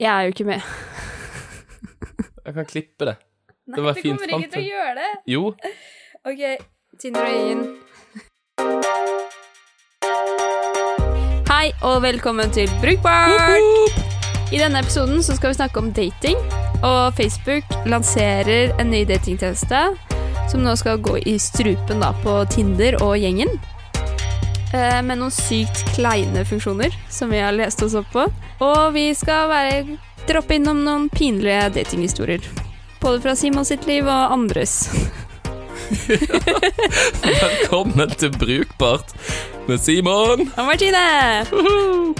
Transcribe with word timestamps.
Jeg 0.00 0.18
er 0.18 0.20
jo 0.20 0.26
ikke 0.26 0.44
med. 0.44 0.60
Jeg 2.46 2.54
kan 2.54 2.66
klippe 2.66 3.04
det. 3.04 3.14
Nei, 3.68 3.80
var 3.84 3.92
det 3.92 4.02
fint 4.02 4.20
kommer 4.20 4.38
ikke 4.38 4.52
til 4.54 4.62
å 4.62 4.68
gjøre 4.70 4.94
det. 4.96 5.08
Jo. 5.28 5.42
Ok, 6.24 6.40
Tinder 7.02 7.20
og 7.20 7.28
Øyen. 7.36 7.60
Hei, 11.50 11.66
og 11.84 12.00
velkommen 12.02 12.48
til 12.56 12.72
Brukbart! 12.80 14.00
I 14.48 14.62
denne 14.62 14.80
episoden 14.80 15.20
så 15.22 15.36
skal 15.36 15.52
vi 15.52 15.58
snakke 15.58 15.84
om 15.84 15.92
dating. 15.92 16.40
Og 16.80 17.12
Facebook 17.20 17.68
lanserer 17.84 18.72
en 18.80 18.88
ny 18.94 19.04
datingtjeneste 19.04 19.82
som 20.48 20.64
nå 20.64 20.72
skal 20.80 20.96
gå 21.04 21.20
i 21.28 21.36
strupen 21.36 22.00
da 22.00 22.14
på 22.24 22.38
Tinder 22.56 22.96
og 23.04 23.18
gjengen. 23.20 23.52
Eh, 24.70 25.02
med 25.02 25.18
noen 25.18 25.32
sykt 25.34 25.80
kleine 25.96 26.44
funksjoner 26.46 26.94
som 27.10 27.32
vi 27.34 27.40
har 27.42 27.50
lest 27.52 27.82
oss 27.82 27.96
opp 27.98 28.12
på. 28.14 28.26
Og 28.62 28.92
vi 28.94 29.08
skal 29.18 29.48
være, 29.50 29.96
droppe 30.28 30.60
innom 30.60 30.84
noen 30.86 31.08
pinlige 31.10 31.64
datinghistorier. 31.74 32.44
Både 33.02 33.18
fra 33.24 33.34
Simon 33.34 33.66
sitt 33.66 33.88
liv 33.90 34.06
og 34.06 34.36
andres. 34.36 34.84
Velkommen 37.24 38.14
til 38.14 38.30
Brukbart 38.38 39.10
med 39.66 39.82
Simon. 39.82 40.46
Og 40.54 40.64
Martine! 40.70 41.04
Woo! 41.50 42.14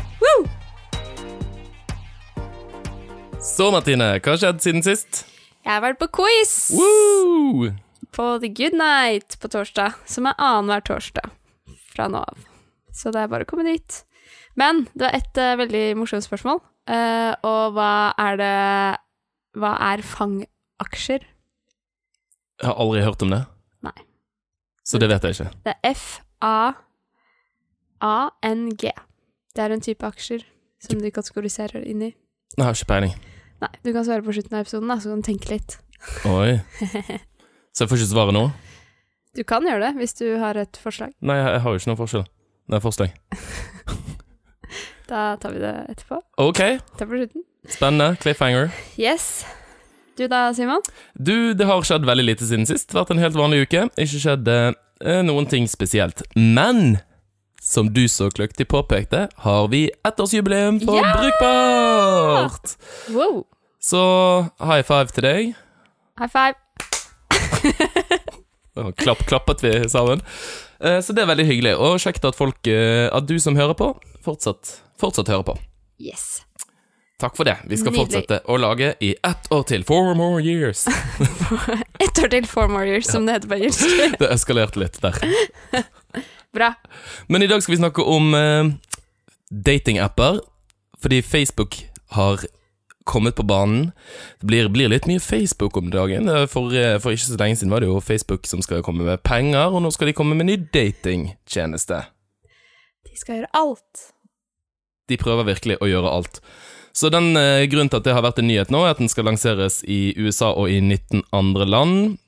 Så, 3.38 3.70
Martine, 3.70 4.16
hva 4.18 4.34
har 4.34 4.42
skjedd 4.42 4.64
siden 4.64 4.82
sist? 4.82 5.22
Jeg 5.62 5.76
har 5.76 5.84
vært 5.84 6.02
på 6.02 6.10
quiz 6.18 6.72
Woo! 6.74 7.70
på 8.10 8.32
The 8.42 8.50
Good 8.50 8.74
Night 8.74 9.38
på 9.38 9.52
torsdag, 9.52 10.00
som 10.10 10.26
er 10.26 10.34
annenhver 10.34 10.82
torsdag 10.82 11.30
fra 12.00 12.08
nå 12.08 12.18
av. 12.18 12.49
Så 12.96 13.12
det 13.14 13.20
er 13.22 13.30
bare 13.30 13.44
å 13.46 13.50
komme 13.50 13.66
dit. 13.68 13.90
Men 14.58 14.84
det 14.94 15.04
var 15.06 15.14
et 15.16 15.34
uh, 15.40 15.58
veldig 15.60 15.84
morsomt 16.00 16.24
spørsmål. 16.26 16.58
Uh, 16.90 17.32
og 17.46 17.72
hva 17.76 17.92
er 18.18 18.34
det 18.40 18.56
Hva 19.60 19.72
er 19.90 19.98
fangaksjer? 20.06 21.22
Jeg 22.60 22.66
har 22.68 22.76
aldri 22.82 23.02
hørt 23.04 23.22
om 23.24 23.30
det. 23.32 23.42
Nei. 23.86 23.98
Så 24.86 24.98
det 25.00 25.08
vet 25.10 25.24
jeg 25.24 25.32
ikke. 25.36 25.50
Det 25.64 25.72
er 25.72 25.80
F-A-A-N-G. 25.94 26.74
Det 29.50 29.62
er 29.64 29.70
en 29.74 29.84
type 29.84 30.04
aksjer 30.06 30.42
som 30.80 31.00
de 31.02 31.10
kategoriserer 31.12 31.82
inn 31.88 32.02
i. 32.10 32.10
Jeg 32.56 32.64
har 32.64 32.74
ikke 32.76 32.90
peiling. 32.92 33.14
Nei, 33.60 33.72
du 33.84 33.92
kan 33.92 34.04
svare 34.06 34.24
på 34.24 34.32
slutten 34.36 34.56
av 34.56 34.64
episoden, 34.64 34.88
da, 34.90 34.96
så 35.00 35.06
kan 35.12 35.20
du 35.20 35.26
tenke 35.26 35.48
litt. 35.52 35.70
Oi. 36.28 36.52
Så 37.76 37.84
jeg 37.84 37.90
får 37.90 38.00
ikke 38.00 38.10
svare 38.10 38.32
nå? 38.34 38.44
Du 39.38 39.42
kan 39.46 39.62
gjøre 39.62 39.84
det 39.84 39.92
hvis 40.00 40.16
du 40.18 40.26
har 40.42 40.58
et 40.58 40.74
forslag. 40.80 41.12
Nei, 41.22 41.36
jeg, 41.38 41.50
jeg 41.54 41.62
har 41.62 41.70
jo 41.70 41.78
ikke 41.80 41.90
noe 41.92 42.00
forskjell. 42.00 42.24
Nei, 42.70 42.80
forslag. 42.84 43.14
Da 45.10 45.34
tar 45.42 45.50
vi 45.50 45.58
det 45.58 45.72
etterpå. 45.90 46.20
Ok, 46.38 46.60
Ta 46.94 47.02
på 47.06 47.16
slutten. 47.18 47.42
spennende. 47.66 48.12
Cliffhanger. 48.22 48.68
Yes. 48.94 49.44
Du 50.14 50.28
da, 50.30 50.52
Simon? 50.54 50.84
Du, 51.18 51.50
det 51.58 51.66
har 51.66 51.82
skjedd 51.82 52.06
veldig 52.06 52.26
lite 52.28 52.46
siden 52.46 52.62
sist. 52.68 52.94
Vært 52.94 53.10
en 53.10 53.18
helt 53.18 53.34
vanlig 53.34 53.64
uke. 53.66 53.88
Ikke 53.98 54.20
skjedd 54.22 54.46
eh, 54.54 55.18
noen 55.26 55.48
ting 55.50 55.66
spesielt. 55.66 56.22
Men 56.38 57.00
som 57.60 57.90
du 57.90 58.04
så 58.08 58.30
kløktig 58.30 58.68
påpekte, 58.70 59.24
har 59.42 59.66
vi 59.74 59.88
ettårsjubileum 60.06 60.78
for 60.84 61.00
Ja! 61.02 61.10
Brukbart! 61.18 62.76
Wow. 63.10 63.42
Så 63.82 64.04
high 64.62 64.86
five 64.86 65.10
til 65.16 65.26
deg. 65.26 65.50
High 66.22 66.30
five. 66.30 66.54
Klapp, 69.02 69.26
klappet 69.26 69.66
vi 69.66 69.74
sammen. 69.90 70.22
Eh, 70.82 71.00
Så 71.04 71.12
det 71.12 71.22
er 71.24 71.28
veldig 71.30 71.46
hyggelig, 71.48 71.74
og 71.78 71.98
kjekt 72.00 72.24
at 72.24 72.36
folk 72.38 72.66
eh, 72.70 73.08
At 73.12 73.26
du 73.28 73.36
som 73.42 73.56
hører 73.56 73.74
på, 73.76 73.90
fortsatt, 74.24 74.78
fortsatt 75.00 75.28
hører 75.28 75.44
på. 75.50 75.56
Yes. 76.00 76.42
Takk 77.20 77.36
for 77.36 77.44
det. 77.44 77.58
Vi 77.68 77.76
skal 77.76 77.92
Nydelig. 77.92 78.06
fortsette 78.06 78.38
å 78.48 78.56
lage 78.56 78.94
i 79.04 79.10
ett 79.28 79.50
år 79.52 79.64
til. 79.68 79.82
Four 79.84 80.14
more 80.16 80.40
years. 80.40 80.86
Ett 82.04 82.16
år 82.24 82.30
til 82.32 82.46
four 82.48 82.68
more 82.72 82.86
years, 82.88 83.10
som 83.12 83.26
det 83.28 83.34
heter 83.36 83.50
på 83.52 83.58
engelsk. 83.58 83.84
Det 84.22 84.30
eskalerte 84.32 84.80
litt 84.80 84.96
der. 85.04 85.18
Bra. 86.56 86.70
Men 87.28 87.44
i 87.44 87.46
dag 87.50 87.60
skal 87.62 87.74
vi 87.76 87.80
snakke 87.82 88.02
om 88.08 88.32
uh, 88.32 88.72
datingapper, 89.52 90.40
fordi 91.02 91.20
Facebook 91.22 91.76
har 92.16 92.40
kommet 93.10 93.36
på 93.38 93.44
banen. 93.46 93.90
Det 94.40 94.48
blir, 94.50 94.70
blir 94.72 94.92
litt 94.92 95.08
mye 95.10 95.22
Facebook 95.22 95.76
om 95.80 95.90
dagen. 95.92 96.30
Eh, 96.30 96.46
For, 96.50 96.72
eh, 96.74 96.96
for 97.02 97.14
ikke 97.16 97.26
så 97.26 97.40
lenge 97.40 97.58
siden 97.58 97.74
var 97.74 97.82
det 97.82 97.90
jo 97.90 98.00
Facebook 98.04 98.46
som 98.48 98.62
skal 98.64 98.84
komme 98.86 99.04
med 99.06 99.22
penger, 99.26 99.74
og 99.74 99.82
nå 99.82 99.92
skal 99.94 100.10
de 100.10 100.16
komme 100.16 100.38
med 100.38 100.48
ny 100.48 100.56
datingtjeneste. 100.74 102.04
De 103.10 103.18
skal 103.18 103.40
gjøre 103.40 103.54
alt. 103.58 104.10
De 105.10 105.18
prøver 105.18 105.48
virkelig 105.50 105.80
å 105.82 105.90
gjøre 105.90 106.14
alt. 106.20 106.40
Så 106.92 107.10
den 107.10 107.36
eh, 107.38 107.66
grunnen 107.70 107.90
til 107.90 108.00
at 108.00 108.06
det 108.06 108.14
har 108.14 108.24
vært 108.26 108.40
en 108.42 108.48
nyhet 108.50 108.70
nå, 108.70 108.84
er 108.84 108.94
at 108.94 109.02
den 109.02 109.10
skal 109.10 109.28
lanseres 109.30 109.82
i 109.86 110.14
USA 110.18 110.52
og 110.54 110.70
i 110.70 110.80
19 110.80 111.22
andre 111.34 111.66
land. 111.66 112.18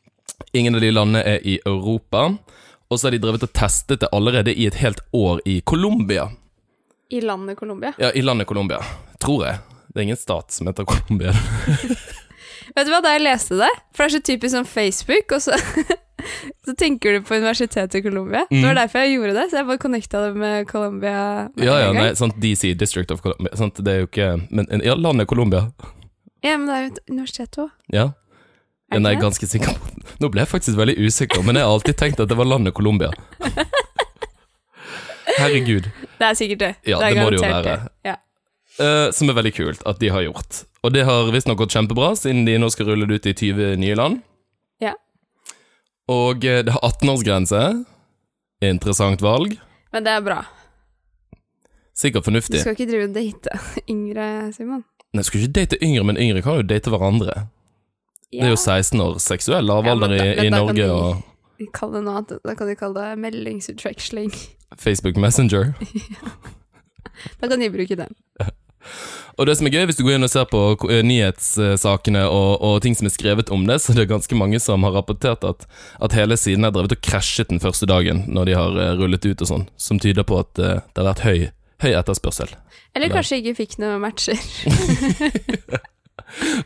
Ingen 0.53 0.77
av 0.79 0.83
de 0.85 0.91
landene 0.93 1.23
er 1.27 1.43
i 1.47 1.59
Europa. 1.67 2.29
Og 2.93 2.99
så 2.99 3.09
har 3.09 3.15
de 3.17 3.23
drevet 3.23 3.47
og 3.47 3.53
testet 3.57 4.03
det 4.03 4.11
allerede 4.13 4.53
i 4.53 4.67
et 4.69 4.79
helt 4.83 5.01
år 5.17 5.41
i 5.49 5.61
Colombia. 5.65 6.29
I 7.13 7.21
landet 7.25 7.59
Colombia. 7.59 7.93
Ja, 7.99 8.11
i 8.13 8.23
landet 8.25 8.47
Colombia. 8.47 8.81
Tror 9.21 9.47
jeg. 9.47 9.61
Det 9.93 10.01
er 10.01 10.07
ingen 10.09 10.17
stat 10.17 10.53
som 10.55 10.67
heter 10.71 10.85
Colombia. 10.89 11.33
Vet 12.77 12.87
du 12.87 12.93
hva, 12.95 13.01
da 13.05 13.11
jeg 13.17 13.25
leste 13.27 13.57
det 13.59 13.69
For 13.93 14.05
det 14.05 14.07
er 14.07 14.13
så 14.15 14.21
typisk 14.25 14.53
som 14.55 14.65
Facebook, 14.69 15.33
og 15.37 15.43
så, 15.45 15.57
så 16.67 16.75
tenker 16.79 17.19
du 17.19 17.27
på 17.27 17.35
universitetet 17.37 17.99
i 17.99 18.03
Colombia. 18.07 18.47
Det 18.49 18.63
var 18.63 18.73
Mm. 18.73 18.81
derfor 18.81 19.03
jeg 19.05 19.17
gjorde 19.19 19.35
det, 19.37 19.45
så 19.51 19.59
jeg 19.61 19.67
bare 19.69 19.83
connecta 19.83 20.23
det 20.25 20.33
med 20.41 20.67
Colombia. 20.71 21.19
Ja, 21.61 21.77
ja, 21.83 21.91
nei, 21.93 22.09
sant, 22.17 22.39
DC, 22.41 22.73
District 22.81 23.11
of 23.13 23.21
Colombia. 23.25 23.53
Sant, 23.59 23.77
det 23.85 23.93
er 23.93 24.01
jo 24.05 24.09
ikke 24.09 24.31
Men 24.51 24.71
ja, 24.85 24.95
landet 24.95 25.29
Colombia. 25.29 25.67
Ja, 26.43 26.57
men 26.57 26.67
det 26.71 26.75
er 26.79 26.83
jo 26.87 26.93
et 26.95 27.01
universitet 27.11 27.59
òg. 27.67 27.71
Ja. 27.93 28.09
Ja, 28.93 28.99
nei, 29.01 29.15
det? 29.15 29.23
ganske 29.23 29.47
sikker 29.49 29.73
Nå 30.21 30.29
ble 30.29 30.43
jeg 30.43 30.51
faktisk 30.51 30.77
veldig 30.77 30.97
usikker, 31.01 31.41
men 31.47 31.57
jeg 31.57 31.65
har 31.65 31.73
alltid 31.73 31.97
tenkt 31.97 32.21
at 32.21 32.29
det 32.29 32.37
var 32.37 32.45
landet 32.49 32.75
Colombia. 32.77 33.09
Herregud. 35.39 35.87
Det 36.19 36.27
er 36.29 36.35
sikkert 36.39 36.61
det. 36.61 36.73
Ja, 36.87 36.99
er 37.01 37.15
det 37.15 37.23
må 37.25 37.31
det 37.33 37.39
jo 37.41 37.43
være. 37.47 37.65
være. 37.65 37.89
Ja. 38.07 38.17
Eh, 38.81 39.11
som 39.13 39.29
er 39.29 39.37
veldig 39.37 39.53
kult 39.57 39.83
at 39.89 39.99
de 40.01 40.09
har 40.13 40.23
gjort. 40.25 40.63
Og 40.83 40.95
det 40.95 41.05
har 41.07 41.29
visstnok 41.35 41.59
gått 41.61 41.75
kjempebra, 41.77 42.13
siden 42.17 42.47
de 42.49 42.55
nå 42.59 42.71
skal 42.73 42.89
rulle 42.89 43.07
det 43.11 43.21
ut 43.21 43.27
i 43.29 43.35
20 43.37 43.77
nye 43.83 43.97
land. 43.99 44.23
Ja. 44.83 44.95
Og 46.11 46.45
eh, 46.49 46.63
det 46.67 46.73
har 46.75 46.81
18-årsgrense. 46.89 47.61
Interessant 48.65 49.21
valg. 49.23 49.59
Men 49.93 50.07
det 50.07 50.15
er 50.17 50.25
bra. 50.25 50.39
Sikkert 51.99 52.25
fornuftig. 52.25 52.57
Du 52.57 52.65
skal 52.65 52.77
ikke 52.79 52.89
drive 52.89 53.11
og 53.11 53.17
date 53.19 53.59
yngre, 53.93 54.29
Simon. 54.57 54.85
Nei, 55.13 55.21
jeg 55.21 55.29
skal 55.29 55.43
ikke 55.43 55.57
date 55.61 55.79
yngre, 55.85 56.07
men 56.09 56.17
yngre 56.17 56.41
kan 56.47 56.57
jo 56.57 56.65
date 56.65 56.89
hverandre. 56.93 57.35
Det 58.33 58.41
er 58.47 58.55
jo 58.55 58.57
16 58.57 58.97
år 59.05 59.19
seksuell 59.21 59.67
lavalder 59.69 60.15
Ja, 60.17 60.23
i, 60.25 60.31
i 60.33 60.49
da 60.49 60.57
kan 60.57 60.57
Norge 60.57 60.79
de- 60.81 60.89
og 60.97 61.29
Kall 61.77 61.93
det 61.95 62.01
noe 62.03 62.17
annet. 62.19 62.41
Da 62.43 62.55
kan 62.59 62.67
de 62.67 62.75
kalle 62.81 63.03
det 63.05 63.19
meldingsutveksling. 63.23 64.33
Facebook 64.81 65.21
Messenger. 65.21 65.75
Da 67.39 67.47
kan 67.47 67.61
de 67.61 67.69
bruke 67.71 67.95
den. 67.95 68.15
Og 69.41 69.49
det 69.49 69.57
som 69.57 69.67
er 69.67 69.75
gøy, 69.75 69.87
hvis 69.89 69.97
du 69.97 70.05
går 70.05 70.19
inn 70.19 70.27
og 70.27 70.33
ser 70.33 70.45
på 70.51 70.61
eh, 70.93 71.01
nyhetssakene 71.07 72.25
og, 72.29 72.51
og 72.61 72.75
ting 72.85 72.97
som 72.99 73.09
er 73.09 73.15
skrevet 73.15 73.53
om 73.55 73.65
det, 73.69 73.79
så 73.81 73.95
det 73.97 74.05
er 74.05 74.11
ganske 74.13 74.37
mange 74.39 74.61
som 74.63 74.85
har 74.87 74.95
rapportert 74.97 75.47
at, 75.49 75.65
at 76.05 76.17
hele 76.17 76.37
siden 76.37 76.69
er 76.69 76.75
drevet 76.75 76.97
og 76.97 77.05
krasjet 77.05 77.53
den 77.53 77.63
første 77.63 77.89
dagen 77.89 78.27
når 78.29 78.51
de 78.51 78.59
har 78.59 78.77
eh, 78.77 78.93
rullet 79.01 79.25
ut 79.25 79.45
og 79.45 79.49
sånn, 79.49 79.67
som 79.81 80.03
tyder 80.03 80.27
på 80.29 80.43
at 80.43 80.61
eh, 80.61 80.83
det 80.85 81.03
har 81.03 81.09
vært 81.15 81.25
høy, 81.25 81.49
høy 81.87 81.93
etterspørsel. 81.95 82.53
Eller 82.93 83.09
kanskje 83.09 83.41
ikke 83.41 83.57
fikk 83.63 83.79
noen 83.81 84.03
matcher. 84.05 84.37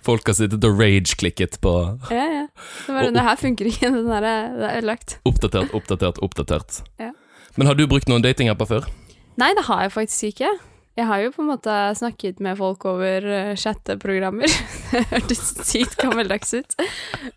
Folk 0.07 0.27
har 0.27 0.37
sittet 0.39 0.65
og 0.67 0.79
rage-klikket 0.79 1.59
på 1.63 1.73
ja, 2.11 2.25
ja. 2.31 2.45
Det, 2.87 2.95
var 2.95 3.09
det 3.15 3.25
her 3.29 3.39
funker 3.41 3.71
ikke. 3.71 3.91
Den 3.95 4.11
her 4.11 4.27
er, 4.27 4.49
er 4.59 4.79
ødelagt. 4.81 5.19
oppdatert, 5.27 5.75
oppdatert, 5.75 6.21
oppdatert. 6.23 6.81
Ja. 7.03 7.13
Men 7.57 7.71
har 7.71 7.79
du 7.79 7.87
brukt 7.91 8.11
noen 8.11 8.25
datingapper 8.27 8.69
før? 8.69 8.89
Nei, 9.41 9.53
det 9.57 9.67
har 9.69 9.87
jeg 9.87 9.95
faktisk 9.95 10.35
ikke. 10.35 10.51
Jeg 10.97 11.05
har 11.11 11.21
jo 11.21 11.31
på 11.35 11.43
en 11.45 11.51
måte 11.51 11.73
snakket 11.99 12.39
med 12.41 12.57
folk 12.57 12.85
over 12.89 13.27
chatteprogrammer. 13.61 14.49
det 14.93 15.03
hørtes 15.11 15.43
sykt 15.69 15.97
gammeldags 16.01 16.55
ut. 16.57 16.73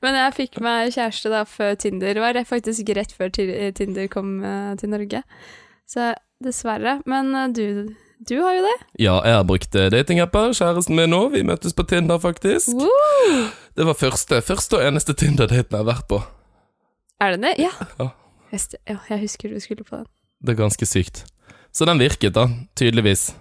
Men 0.03 0.15
jeg 0.15 0.35
fikk 0.37 0.59
meg 0.63 0.93
kjæreste 0.95 1.31
da 1.33 1.41
før 1.43 1.73
Tinder. 1.81 2.13
Det 2.15 2.23
var 2.23 2.37
rett- 2.37 2.47
faktisk 2.47 2.91
rett 2.95 3.11
før 3.17 3.33
Tinder 3.35 4.07
kom 4.13 4.37
eh, 4.47 4.75
til 4.79 4.93
Norge. 4.93 5.23
Så 5.89 6.13
dessverre. 6.43 7.01
Men 7.09 7.33
eh, 7.35 7.49
du, 7.51 7.65
du 8.29 8.35
har 8.45 8.55
jo 8.55 8.63
det. 8.63 8.75
Ja, 9.03 9.17
jeg 9.27 9.35
har 9.41 9.43
brukt 9.49 9.75
eh, 9.75 9.89
datingapper. 9.91 10.53
Kjæresten 10.55 10.95
min 10.95 11.11
nå. 11.11 11.19
Vi 11.35 11.43
møttes 11.47 11.75
på 11.75 11.83
Tinder, 11.91 12.21
faktisk. 12.23 12.71
Woo! 12.79 13.41
Det 13.75 13.87
var 13.91 13.99
første, 13.99 14.39
første 14.45 14.79
og 14.79 14.87
eneste 14.87 15.17
Tinder-daten 15.19 15.75
jeg 15.75 15.81
har 15.83 15.89
vært 15.91 16.07
på. 16.11 16.21
Er 17.19 17.35
det 17.35 17.43
det? 17.43 17.53
Ja. 17.65 17.73
Ja, 17.99 18.95
jeg 19.11 19.19
husker 19.25 19.51
du 19.51 19.59
skulle 19.59 19.83
på 19.83 19.99
den. 19.99 20.07
Det 20.39 20.55
er 20.55 20.61
ganske 20.63 20.87
sykt. 20.87 21.25
Så 21.75 21.85
den 21.85 21.99
virket, 21.99 22.33
da. 22.39 22.47
Tydeligvis. 22.79 23.33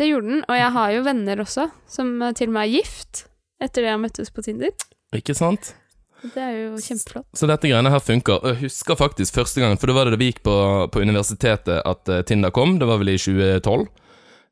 Det 0.00 0.08
gjorde 0.08 0.30
den, 0.30 0.40
og 0.48 0.56
jeg 0.56 0.72
har 0.72 0.92
jo 0.94 1.04
venner 1.04 1.42
også, 1.42 1.66
som 1.90 2.14
eh, 2.24 2.32
til 2.36 2.48
og 2.48 2.56
med 2.56 2.70
er 2.70 2.78
gift 2.78 3.26
etter 3.60 3.84
det 3.84 3.90
jeg 3.90 4.00
møttes 4.00 4.32
på 4.32 4.44
Tinder. 4.46 4.72
Ikke 5.12 5.34
sant? 5.36 5.74
Det 6.20 6.40
er 6.40 6.54
jo 6.56 6.80
kjempeflott. 6.80 7.26
Så 7.36 7.48
dette 7.48 7.68
greiene 7.68 7.92
her 7.92 8.00
funker. 8.00 8.40
Jeg 8.48 8.60
husker 8.64 8.96
faktisk 8.96 9.36
første 9.36 9.60
gangen, 9.60 9.80
for 9.80 9.90
det 9.90 9.96
var 9.96 10.08
det 10.08 10.20
vi 10.20 10.30
gikk 10.30 10.42
på, 10.46 10.54
på 10.92 11.02
universitetet 11.04 11.82
at 11.84 12.12
eh, 12.12 12.22
Tinder 12.28 12.52
kom. 12.56 12.78
Det 12.80 12.88
var 12.88 13.00
vel 13.00 13.12
i 13.12 13.18
2012. 13.20 13.86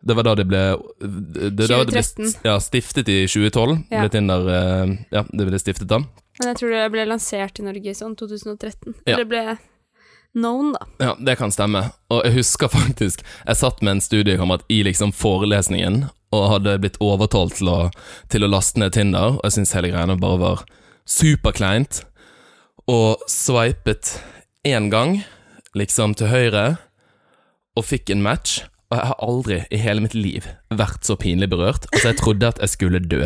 Det 0.09 0.15
var 0.15 0.29
da 0.29 0.35
det 0.39 0.47
ble 0.47 0.63
det, 1.01 1.67
2013. 1.67 1.89
det 1.89 1.89
ble 1.89 2.53
ja, 2.53 2.59
stiftet 2.63 3.09
i 3.11 3.19
2012. 3.25 3.75
Ja. 3.89 4.05
Ble 4.05 4.13
Tinder 4.13 4.53
eh, 4.53 4.95
Ja, 5.17 5.25
det 5.33 5.49
ble 5.49 5.61
stiftet 5.65 5.89
da. 5.91 6.03
Men 6.39 6.53
jeg 6.53 6.61
tror 6.61 6.77
det 6.77 6.85
ble 6.95 7.09
lansert 7.09 7.59
i 7.59 7.67
Norge 7.67 7.93
i 7.93 7.97
sånn 7.97 8.15
2013. 8.21 9.01
Ja. 9.01 9.17
Eller 9.17 9.29
ble 9.33 9.45
known, 10.39 10.73
da. 10.77 10.87
Ja, 11.03 11.15
det 11.19 11.37
kan 11.41 11.53
stemme. 11.55 11.89
Og 12.13 12.23
jeg 12.27 12.39
husker 12.39 12.71
faktisk 12.73 13.25
Jeg 13.25 13.59
satt 13.61 13.83
med 13.83 13.97
en 13.97 14.05
studiekamerat 14.05 14.65
i 14.73 14.83
liksom 14.87 15.13
forelesningen 15.17 16.07
og 16.35 16.51
hadde 16.53 16.75
blitt 16.83 16.99
overtalt 17.01 17.57
til 17.57 17.71
å, 17.73 17.79
til 18.29 18.45
å 18.45 18.51
laste 18.53 18.81
ned 18.83 18.93
Tinder, 18.93 19.39
og 19.39 19.47
jeg 19.47 19.55
syntes 19.55 19.73
hele 19.79 19.89
greiene 19.95 20.19
bare 20.21 20.41
var 20.43 20.65
superkleint. 21.09 22.03
Og 22.89 23.23
sveipet 23.33 24.19
én 24.69 24.91
gang, 24.93 25.23
liksom 25.73 26.13
til 26.21 26.29
høyre, 26.29 26.67
og 27.79 27.87
fikk 27.89 28.13
en 28.13 28.25
match. 28.25 28.59
Og 28.89 28.97
jeg 28.97 29.09
har 29.11 29.25
aldri 29.25 29.59
i 29.73 29.81
hele 29.81 30.05
mitt 30.05 30.17
liv 30.17 30.47
vært 30.69 31.05
så 31.09 31.17
pinlig 31.21 31.51
berørt. 31.53 31.89
Altså, 31.93 32.11
jeg 32.11 32.21
trodde 32.21 32.53
at 32.53 32.61
jeg 32.65 32.75
skulle 32.75 33.03
dø. 33.05 33.23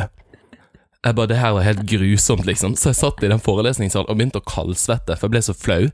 Jeg 1.03 1.15
bare, 1.19 1.27
Det 1.27 1.39
her 1.39 1.53
var 1.53 1.67
helt 1.67 1.87
grusomt, 1.87 2.47
liksom. 2.47 2.77
Så 2.77 2.91
jeg 2.91 3.01
satt 3.01 3.23
i 3.23 3.31
den 3.31 3.43
forelesningssalen 3.43 4.11
og 4.11 4.19
begynte 4.19 4.43
å 4.43 4.47
kaldsvette, 4.47 5.17
for 5.17 5.27
jeg 5.27 5.35
ble 5.35 5.43
så 5.43 5.55
flau. 5.59 5.91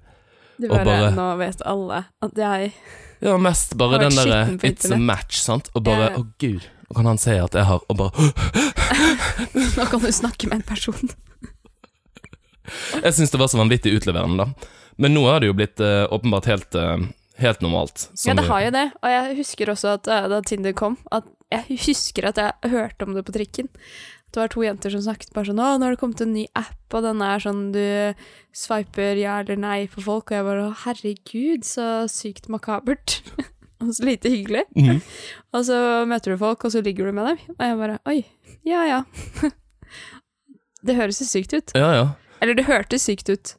Og 0.58 0.72
bare, 0.72 0.84
bare- 0.84 1.12
Nå 1.14 1.28
vet 1.38 1.62
alle 1.66 2.04
at 2.22 2.38
jeg 2.38 2.72
Ja, 3.22 3.36
mest 3.38 3.76
bare 3.78 3.98
den 4.02 4.14
derre 4.18 4.40
It's 4.66 4.90
a 4.92 4.98
match, 4.98 5.38
sant? 5.42 5.70
Og 5.74 5.84
bare. 5.86 6.10
Å, 6.18 6.24
gud. 6.38 6.66
Nå 6.88 6.96
kan 6.96 7.06
han 7.10 7.18
si 7.20 7.34
at 7.36 7.54
jeg 7.54 7.66
har 7.68 7.82
Og 7.88 7.96
bare 7.98 8.28
Nå 9.76 9.86
kan 9.90 10.00
du 10.02 10.10
snakke 10.12 10.48
med 10.50 10.60
en 10.62 10.66
person. 10.66 11.10
Jeg 13.02 13.14
syns 13.16 13.30
det 13.32 13.38
var 13.40 13.48
så 13.48 13.58
vanvittig 13.60 13.94
utleverende, 13.96 14.44
da. 14.44 14.72
Men 15.00 15.14
nå 15.14 15.22
har 15.28 15.40
det 15.40 15.48
jo 15.48 15.54
blitt 15.56 15.80
uh, 15.80 16.04
åpenbart 16.12 16.48
helt, 16.50 16.74
eh, 16.74 16.98
helt 17.38 17.62
normalt. 17.64 18.08
Ja, 18.26 18.34
det 18.34 18.46
har 18.48 18.62
jo 18.66 18.70
det. 18.74 18.86
Og 19.02 19.10
jeg 19.14 19.36
husker 19.40 19.72
også 19.72 19.96
at 19.96 20.08
eh, 20.10 20.28
da 20.30 20.40
Tinder 20.46 20.74
kom, 20.76 20.98
at 21.14 21.26
jeg 21.52 21.80
husker 21.86 22.28
at 22.28 22.40
jeg 22.40 22.72
hørte 22.72 23.06
om 23.06 23.14
det 23.16 23.24
på 23.26 23.34
trikken. 23.36 23.70
Det 24.28 24.42
var 24.42 24.50
to 24.52 24.60
jenter 24.60 24.92
som 24.92 25.00
snakket 25.06 25.32
bare 25.32 25.48
sånn 25.48 25.60
'Å, 25.60 25.78
nå 25.78 25.86
har 25.86 25.94
det 25.94 26.00
kommet 26.02 26.20
en 26.20 26.34
ny 26.34 26.44
app, 26.58 26.76
og 26.92 27.02
den 27.06 27.22
er 27.24 27.40
sånn 27.40 27.62
du 27.72 28.14
swiper 28.52 29.16
ja 29.16 29.38
eller 29.40 29.56
nei 29.56 29.86
på 29.88 30.04
folk', 30.04 30.28
og 30.28 30.36
jeg 30.36 30.44
bare 30.44 30.66
'Å, 30.66 30.74
herregud, 30.84 31.64
så 31.64 31.86
sykt 32.12 32.50
makabert'. 32.52 33.22
og 33.80 33.94
så 33.94 34.04
lite 34.04 34.28
hyggelig. 34.28 34.66
Mhm. 34.76 35.00
Og 35.56 35.64
så 35.64 36.04
møter 36.04 36.34
du 36.34 36.36
folk, 36.36 36.64
og 36.66 36.72
så 36.74 36.82
ligger 36.84 37.08
du 37.08 37.12
med 37.16 37.24
dem. 37.30 37.38
Og 37.56 37.64
jeg 37.64 37.78
bare 37.78 37.98
'Oi, 38.04 38.18
ja 38.68 38.84
ja'. 38.84 39.04
det 40.86 40.96
høres 40.98 41.22
jo 41.22 41.24
sykt 41.24 41.54
ut. 41.56 41.72
Ja, 41.74 41.92
ja. 41.94 42.08
Eller 42.42 42.54
det 42.54 42.68
hørtes 42.68 43.08
sykt 43.08 43.30
ut. 43.32 43.56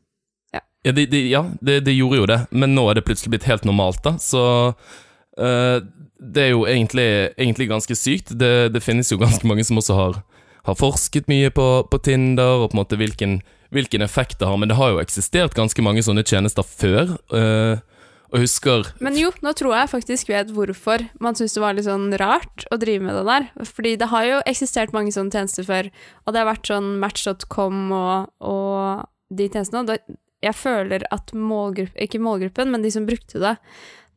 Ja, 0.88 0.94
det, 0.96 1.10
det, 1.12 1.26
ja 1.28 1.44
det, 1.60 1.82
det 1.88 1.96
gjorde 1.98 2.22
jo 2.22 2.28
det, 2.30 2.40
men 2.56 2.76
nå 2.76 2.86
er 2.90 3.00
det 3.00 3.06
plutselig 3.08 3.34
blitt 3.34 3.48
helt 3.50 3.66
normalt, 3.68 4.00
da. 4.06 4.16
Så 4.22 4.44
uh, 4.72 5.78
det 6.20 6.46
er 6.46 6.54
jo 6.54 6.66
egentlig, 6.68 7.10
egentlig 7.36 7.70
ganske 7.72 7.96
sykt. 7.96 8.32
Det, 8.40 8.72
det 8.74 8.84
finnes 8.84 9.12
jo 9.12 9.20
ganske 9.20 9.48
mange 9.48 9.66
som 9.68 9.80
også 9.80 9.98
har, 9.98 10.22
har 10.68 10.80
forsket 10.80 11.28
mye 11.32 11.52
på, 11.52 11.68
på 11.92 12.02
Tinder, 12.04 12.64
og 12.64 12.72
på 12.72 12.78
en 12.78 12.84
måte 12.84 13.00
hvilken, 13.00 13.40
hvilken 13.76 14.06
effekt 14.06 14.40
det 14.40 14.48
har. 14.48 14.60
Men 14.60 14.72
det 14.72 14.80
har 14.80 14.96
jo 14.96 15.04
eksistert 15.04 15.58
ganske 15.58 15.84
mange 15.84 16.04
sånne 16.06 16.24
tjenester 16.28 16.64
før. 16.64 17.16
Uh, 17.34 17.84
og 18.30 18.44
husker 18.44 18.92
Men 19.02 19.16
jo, 19.18 19.32
nå 19.42 19.56
tror 19.58 19.74
jeg 19.74 19.90
faktisk 19.90 20.30
vet 20.30 20.52
hvorfor 20.54 21.02
man 21.24 21.38
syns 21.38 21.56
det 21.56 21.64
var 21.64 21.74
litt 21.74 21.88
sånn 21.88 22.12
rart 22.22 22.66
å 22.70 22.78
drive 22.78 23.02
med 23.08 23.18
det 23.18 23.26
der. 23.26 23.48
Fordi 23.66 23.96
det 24.00 24.12
har 24.12 24.28
jo 24.28 24.42
eksistert 24.50 24.94
mange 24.96 25.14
sånne 25.16 25.34
tjenester 25.34 25.66
før, 25.66 25.90
og 26.24 26.36
det 26.36 26.44
har 26.44 26.52
vært 26.52 26.70
sånn 26.70 26.92
Match.com 27.02 27.80
og, 27.90 28.30
og 28.46 29.08
de 29.34 29.50
tjenestene. 29.50 29.82
Og 29.82 29.90
det, 29.90 30.20
jeg 30.46 30.56
føler 30.56 31.04
at 31.12 31.34
målgruppen, 31.36 32.00
ikke 32.06 32.22
målgruppen, 32.24 32.72
men 32.72 32.86
de 32.86 32.92
som 32.94 33.08
brukte 33.08 33.42
det, 33.44 33.56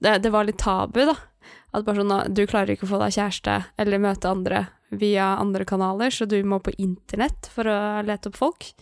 det, 0.03 0.19
det 0.25 0.33
var 0.35 0.47
litt 0.47 0.61
tabu, 0.63 1.03
da. 1.09 1.17
At 1.73 1.87
bare 1.87 2.03
sånn, 2.03 2.35
du 2.37 2.45
klarer 2.47 2.75
ikke 2.75 2.87
å 2.87 2.93
få 2.93 3.01
deg 3.01 3.17
kjæreste 3.17 3.59
eller 3.81 4.03
møte 4.03 4.31
andre 4.31 4.67
via 4.93 5.33
andre 5.41 5.65
kanaler, 5.65 6.13
så 6.13 6.29
du 6.29 6.37
må 6.45 6.61
på 6.61 6.75
internett 6.77 7.49
for 7.55 7.69
å 7.71 7.79
lete 8.05 8.29
opp 8.29 8.37
folk. 8.37 8.73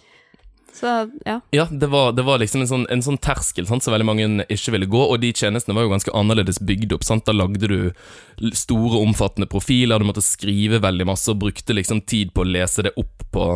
Så 0.75 0.87
ja. 1.27 1.41
Ja, 1.51 1.65
det 1.71 1.87
var, 1.87 2.13
det 2.13 2.23
var 2.23 2.39
liksom 2.39 2.63
en 2.63 2.71
sånn, 2.71 2.87
en 2.91 3.03
sånn 3.03 3.19
terskel 3.23 3.67
sant, 3.67 3.83
som 3.83 3.95
veldig 3.95 4.07
mange 4.07 4.29
ikke 4.51 4.75
ville 4.75 4.91
gå, 4.91 5.01
og 5.03 5.19
de 5.23 5.33
tjenestene 5.35 5.75
var 5.77 5.87
jo 5.87 5.93
ganske 5.95 6.15
annerledes 6.15 6.61
bygd 6.67 6.95
opp. 6.97 7.07
Sant? 7.07 7.27
Da 7.27 7.35
lagde 7.35 7.71
du 7.71 8.51
store, 8.55 9.01
omfattende 9.01 9.51
profiler, 9.51 9.99
du 9.99 10.09
måtte 10.11 10.25
skrive 10.25 10.83
veldig 10.83 11.09
masse, 11.11 11.31
og 11.33 11.43
brukte 11.43 11.77
liksom 11.77 12.05
tid 12.11 12.35
på 12.35 12.45
å 12.45 12.51
lese 12.51 12.87
det 12.87 12.95
opp 13.01 13.27
på, 13.35 13.49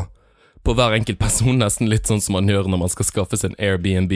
på 0.65 0.75
hver 0.77 0.97
enkelt 0.97 1.19
person, 1.21 1.59
nesten 1.61 1.91
litt 1.91 2.09
sånn 2.11 2.23
som 2.25 2.39
man 2.39 2.49
gjør 2.49 2.69
når 2.73 2.81
man 2.87 2.93
skal 2.93 3.07
skaffe 3.09 3.37
seg 3.41 3.53
en 3.53 3.59
Airbnb 3.61 4.13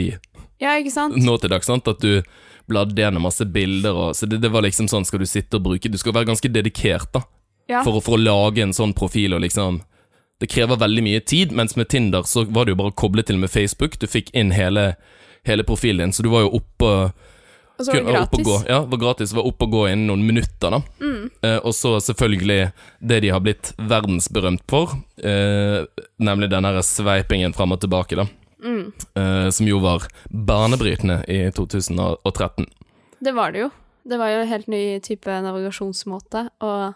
ja, 0.59 0.75
ikke 0.81 0.91
sant? 0.91 1.17
nå 1.23 1.37
til 1.39 1.53
dags. 1.53 1.69
Sant? 1.71 1.87
At 1.89 2.01
du 2.03 2.23
bladde 2.69 2.99
gjennom 3.01 3.23
masse 3.25 3.45
bilder, 3.49 3.95
og, 3.97 4.17
så 4.17 4.27
det, 4.29 4.41
det 4.43 4.51
var 4.53 4.65
liksom 4.67 4.89
sånn, 4.91 5.07
skal 5.09 5.23
du 5.23 5.29
sitte 5.29 5.57
og 5.57 5.65
bruke 5.69 5.89
Du 5.89 5.97
skal 6.01 6.13
være 6.17 6.29
ganske 6.33 6.51
dedikert, 6.53 7.13
da, 7.15 7.23
Ja. 7.69 7.83
for, 7.85 8.01
for 8.05 8.17
å 8.17 8.21
lage 8.21 8.65
en 8.65 8.75
sånn 8.77 8.93
profil, 8.97 9.37
og 9.37 9.45
liksom 9.45 9.83
Det 10.41 10.49
krever 10.51 10.77
veldig 10.81 11.03
mye 11.07 11.21
tid, 11.21 11.53
mens 11.53 11.77
med 11.77 11.89
Tinder 11.89 12.23
så 12.29 12.45
var 12.45 12.65
det 12.67 12.75
jo 12.75 12.81
bare 12.83 12.93
å 12.93 12.99
koble 12.99 13.25
til 13.27 13.39
med 13.41 13.51
Facebook. 13.51 13.97
Du 13.99 14.07
fikk 14.07 14.29
inn 14.39 14.53
hele, 14.55 14.93
hele 15.49 15.65
profilen 15.67 16.09
din, 16.09 16.13
så 16.15 16.23
du 16.23 16.29
var 16.31 16.45
jo 16.45 16.53
oppe 16.61 16.87
og 16.87 17.25
så 17.85 17.93
var 17.93 18.01
det 18.01 18.07
og 18.07 18.15
gratis. 18.17 18.47
Gå, 18.47 18.57
ja, 18.69 18.81
var 18.91 18.99
gratis. 18.99 19.33
Var 19.33 19.47
oppe 19.47 19.69
og 19.69 19.75
gå 19.77 19.85
innen 19.93 20.09
noen 20.11 20.25
minutter, 20.27 20.75
da. 20.75 20.81
Mm. 21.01 21.31
Eh, 21.47 21.59
og 21.59 21.75
så 21.77 21.95
selvfølgelig 22.03 22.61
det 22.99 23.21
de 23.23 23.33
har 23.35 23.43
blitt 23.45 23.73
verdensberømt 23.79 24.65
for, 24.71 24.97
eh, 25.23 25.85
nemlig 26.19 26.51
den 26.51 26.67
her 26.67 26.81
sveipingen 26.83 27.55
fram 27.55 27.77
og 27.77 27.83
tilbake, 27.85 28.19
da. 28.19 28.27
Mm. 28.65 28.93
Eh, 29.15 29.51
som 29.55 29.69
jo 29.71 29.79
var 29.85 30.09
banebrytende 30.29 31.23
i 31.31 31.45
2013. 31.55 32.67
Det 33.23 33.35
var 33.35 33.55
det 33.55 33.67
jo. 33.67 33.71
Det 34.09 34.19
var 34.19 34.33
jo 34.33 34.41
en 34.43 34.51
helt 34.51 34.71
ny 34.73 34.83
type 35.05 35.41
navigasjonsmåte, 35.45 36.49
og 36.65 36.95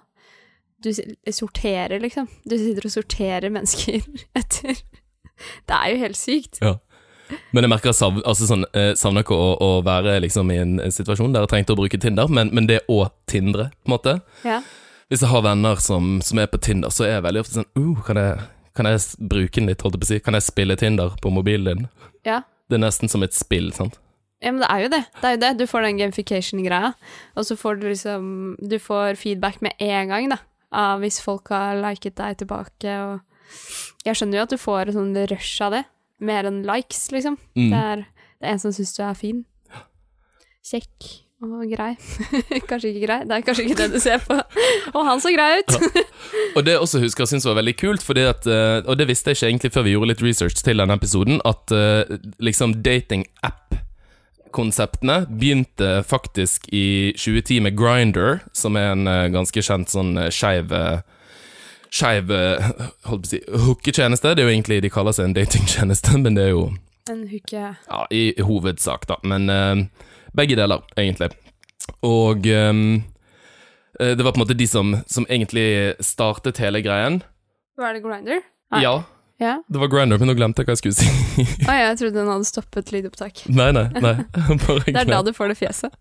du 0.83 0.91
sorterer, 1.31 2.01
liksom. 2.03 2.27
Du 2.43 2.57
sitter 2.59 2.89
og 2.89 2.95
sorterer 2.95 3.53
mennesker 3.55 4.03
etter 4.41 4.75
Det 5.67 5.77
er 5.77 5.93
jo 5.93 6.01
helt 6.03 6.19
sykt. 6.19 6.59
Men 7.53 7.67
jeg 7.67 7.73
merker 7.73 7.91
jeg 7.93 7.99
sav, 7.99 8.21
altså 8.29 8.49
sånn, 8.49 8.67
eh, 8.79 8.93
savner 8.99 9.27
ikke 9.27 9.37
å, 9.37 9.51
å 9.61 9.71
være 9.87 10.19
liksom 10.25 10.53
i 10.53 10.61
en 10.63 10.79
situasjon 10.93 11.35
der 11.35 11.47
jeg 11.47 11.53
trengte 11.55 11.77
å 11.77 11.81
bruke 11.81 12.01
Tinder, 12.01 12.31
men, 12.31 12.53
men 12.55 12.69
det 12.71 12.83
å 12.93 13.05
tindre, 13.31 13.71
på 13.83 13.91
en 13.91 13.97
måte. 13.97 14.17
Ja. 14.47 14.63
Hvis 15.13 15.25
jeg 15.25 15.33
har 15.33 15.45
venner 15.45 15.81
som, 15.85 16.15
som 16.25 16.41
er 16.41 16.49
på 16.49 16.61
Tinder, 16.63 16.93
så 16.95 17.05
er 17.05 17.19
jeg 17.19 17.27
veldig 17.27 17.43
ofte 17.45 17.59
sånn 17.59 17.69
uh, 17.77 17.99
kan, 18.07 18.21
jeg, 18.21 18.47
kan 18.79 18.89
jeg 18.89 19.03
bruke 19.19 19.59
den 19.59 19.69
litt, 19.69 19.85
holdt 19.85 19.99
jeg 19.99 20.05
på 20.05 20.09
å 20.09 20.13
si? 20.15 20.23
Kan 20.25 20.39
jeg 20.39 20.47
spille 20.47 20.79
Tinder 20.81 21.13
på 21.21 21.35
mobilen 21.35 21.69
din? 21.69 21.93
ja. 22.29 22.43
Det 22.71 22.79
er 22.79 22.87
nesten 22.87 23.11
som 23.11 23.21
et 23.21 23.35
spill, 23.37 23.67
sant? 23.77 23.99
Ja, 24.41 24.51
men 24.51 24.63
det 24.63 24.69
er 24.73 24.81
jo 24.83 24.91
det. 24.95 25.03
Det 25.21 25.29
er 25.29 25.35
jo 25.35 25.41
det. 25.43 25.51
Du 25.61 25.67
får 25.69 25.85
den 25.85 25.99
gamification-greia, 26.01 26.95
og 27.37 27.45
så 27.47 27.57
får 27.59 27.79
du 27.79 27.89
liksom 27.91 28.23
Du 28.59 28.79
får 28.81 29.19
feedback 29.21 29.61
med 29.61 29.77
en 29.79 30.09
gang, 30.09 30.33
da, 30.33 30.39
hvis 31.03 31.21
folk 31.23 31.53
har 31.53 31.77
liket 31.79 32.17
deg 32.17 32.41
tilbake, 32.41 32.97
og 33.05 33.21
Jeg 34.07 34.17
skjønner 34.17 34.41
jo 34.41 34.45
at 34.47 34.55
du 34.55 34.59
får 34.59 34.89
en 34.89 34.97
sånn 34.97 35.19
rush 35.31 35.63
av 35.63 35.77
det, 35.77 35.83
mer 36.23 36.47
enn 36.49 36.63
likes, 36.67 37.11
liksom. 37.15 37.35
Mm. 37.59 37.71
Det, 37.73 37.83
er, 37.83 37.97
det 38.39 38.47
er 38.49 38.53
en 38.57 38.63
som 38.63 38.73
syns 38.75 38.95
du 38.97 39.03
er 39.05 39.19
fin. 39.19 39.39
Kjekk 40.63 40.99
og 41.43 41.67
grei. 41.67 41.99
kanskje 42.71 42.93
ikke 42.93 43.03
grei, 43.07 43.21
det 43.27 43.35
er 43.35 43.43
kanskje 43.43 43.65
ikke 43.67 43.81
det 43.81 43.89
du 43.97 44.01
ser 44.03 44.19
på. 44.23 44.35
Og 44.95 45.03
han 45.09 45.19
så 45.23 45.31
grei 45.35 45.51
ut! 45.59 45.73
Og 46.57 46.61
det 46.67 46.73
jeg 46.75 46.83
også 46.85 46.99
husker 47.03 47.21
jeg 47.25 47.31
syns 47.33 47.47
var 47.49 47.59
veldig 47.59 47.77
kult, 47.81 48.03
at, 48.21 48.43
eh, 48.47 48.79
og 48.85 48.95
det 49.01 49.09
visste 49.09 49.31
jeg 49.31 49.37
ikke 49.39 49.49
egentlig 49.49 49.73
før 49.73 49.87
vi 49.87 49.95
gjorde 49.95 50.11
litt 50.11 50.25
research 50.25 50.57
til 50.61 50.77
denne 50.83 50.97
episoden, 51.01 51.37
at 51.49 51.65
eh, 51.73 52.03
liksom 52.45 52.71
dating-app-konseptene 52.85 55.17
begynte 55.31 55.91
faktisk 56.05 56.69
i 56.69 57.17
2010 57.17 57.61
med 57.65 57.73
Grindr, 57.79 58.45
som 58.53 58.77
er 58.77 58.93
en 58.93 59.07
eh, 59.09 59.33
ganske 59.33 59.61
kjent 59.65 59.89
sånn 59.95 60.29
skeiv 60.29 60.69
Skeiv 61.93 62.31
eh, 62.33 62.71
si 63.29 63.41
hooketjeneste. 63.67 64.33
Det 64.35 64.43
er 64.45 64.49
jo 64.49 64.55
egentlig 64.55 64.81
de 64.85 64.91
kaller 64.93 65.13
seg 65.17 65.29
en 65.29 65.35
datingtjeneste, 65.37 66.17
men 66.23 66.39
det 66.39 66.47
er 66.49 66.55
jo 66.55 66.63
En 67.11 67.25
hooke. 67.29 67.65
ja, 67.89 68.03
i 68.15 68.33
hovedsak, 68.41 69.05
da. 69.11 69.17
Men 69.27 69.51
uh, 69.51 70.07
begge 70.39 70.57
deler, 70.57 70.81
egentlig. 70.97 71.29
Og 72.07 72.47
eh, 72.47 72.73
det 74.01 74.23
var 74.25 74.33
på 74.33 74.39
en 74.41 74.45
måte 74.47 74.57
de 74.57 74.67
som, 74.71 74.95
som 75.11 75.27
egentlig 75.29 75.67
startet 76.01 76.59
hele 76.63 76.81
greien. 76.83 77.21
Var 77.79 77.93
det 77.99 78.03
Grinder? 78.05 78.41
Ja, 78.81 79.03
Ja. 79.43 79.57
det 79.69 79.81
var 79.83 79.89
Grindr, 79.91 80.19
men 80.23 80.29
nå 80.31 80.35
glemte 80.39 80.63
jeg 80.63 80.69
hva 80.71 80.77
jeg 80.77 80.81
skulle 80.81 80.97
si. 80.97 81.45
Å, 81.67 81.75
jeg 81.75 81.99
trodde 81.99 82.15
den 82.21 82.31
hadde 82.31 82.47
stoppet 82.47 82.93
lydopptak. 82.95 83.43
nei, 83.51 83.73
nei, 83.75 83.89
nei. 84.01 84.15
Det 84.87 84.95
er 85.03 85.11
da 85.11 85.21
du 85.27 85.33
får 85.35 85.53
det 85.53 85.59
fjeset. 85.59 85.93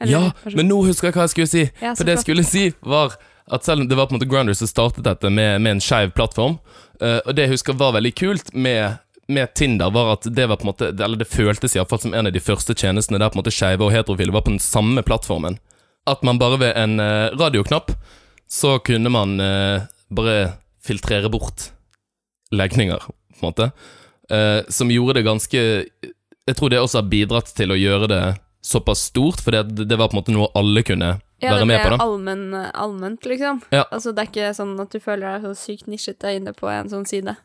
Eller, 0.00 0.10
Ja, 0.10 0.22
men 0.56 0.68
nå 0.72 0.80
husker 0.88 1.10
jeg 1.10 1.16
hva 1.18 1.26
jeg 1.28 1.34
skulle 1.36 1.50
si. 1.52 1.66
Ja, 1.82 1.92
For 1.94 2.08
det 2.08 2.16
jeg 2.16 2.24
skulle 2.24 2.44
si, 2.48 2.64
var 2.82 3.14
at 3.46 3.64
selv 3.64 3.80
om 3.80 3.88
det 3.88 3.96
var 3.98 4.06
på 4.06 4.14
en 4.14 4.20
måte 4.20 4.30
Grounders 4.30 4.58
som 4.58 4.70
startet 4.70 5.04
dette 5.04 5.30
med, 5.30 5.60
med 5.60 5.76
en 5.76 5.82
skeiv 5.82 6.12
plattform, 6.16 6.58
uh, 7.02 7.18
og 7.24 7.34
det 7.34 7.46
jeg 7.46 7.56
husker 7.56 7.78
var 7.78 7.96
veldig 7.96 8.14
kult 8.18 8.54
med 8.54 9.00
med 9.30 9.52
Tinder 9.54 9.90
var 9.94 10.16
at 10.16 10.26
det 10.34 10.48
var 10.50 10.58
på 10.58 10.66
en 10.66 10.72
måte 10.72 10.88
Eller 10.90 11.16
det 11.16 11.28
føltes 11.30 11.76
iallfall 11.76 12.00
som 12.02 12.14
en 12.14 12.26
av 12.26 12.32
de 12.34 12.40
første 12.42 12.74
tjenestene 12.74 13.20
der 13.22 13.30
på 13.30 13.38
en 13.38 13.40
måte 13.40 13.52
skeive 13.54 13.86
og 13.86 13.92
heterofile 13.94 14.34
var 14.34 14.42
på 14.44 14.50
den 14.50 14.60
samme 14.60 15.04
plattformen. 15.06 15.60
At 16.10 16.24
man 16.26 16.40
bare 16.42 16.58
ved 16.60 16.76
en 16.76 16.98
uh, 17.00 17.30
radioknapp 17.38 17.94
så 18.50 18.74
kunne 18.84 19.08
man 19.14 19.38
uh, 19.40 19.86
bare 20.12 20.58
filtrere 20.84 21.30
bort 21.32 21.70
legninger, 22.52 22.98
på 22.98 23.38
en 23.40 23.46
måte. 23.46 23.70
Som 24.72 24.90
gjorde 24.90 25.20
det 25.20 25.26
ganske 25.26 25.60
Jeg 25.60 26.56
tror 26.56 26.70
det 26.70 26.80
også 26.80 26.98
har 26.98 27.08
bidratt 27.08 27.52
til 27.54 27.72
å 27.72 27.78
gjøre 27.78 28.08
det 28.10 28.22
såpass 28.64 29.06
stort, 29.10 29.40
for 29.40 29.54
det, 29.54 29.86
det 29.86 29.98
var 29.98 30.10
på 30.10 30.16
en 30.16 30.20
måte 30.20 30.34
noe 30.34 30.50
alle 30.58 30.82
kunne 30.86 31.14
Ja, 31.42 31.52
være 31.56 31.64
det 31.64 31.66
med 31.70 31.80
på. 31.82 31.88
ble 31.88 31.96
da 31.98 32.04
allmenn, 32.04 32.54
allment, 32.72 33.24
liksom. 33.26 33.60
Ja. 33.74 33.84
Altså, 33.90 34.12
det 34.14 34.22
er 34.24 34.30
ikke 34.30 34.54
sånn 34.56 34.74
at 34.80 34.94
du 34.94 35.00
føler 35.02 35.26
deg 35.26 35.46
så 35.48 35.54
sykt 35.58 35.88
nisjete 35.90 36.36
inne 36.38 36.52
på 36.56 36.70
en 36.70 36.88
sånn 36.92 37.06
side. 37.08 37.36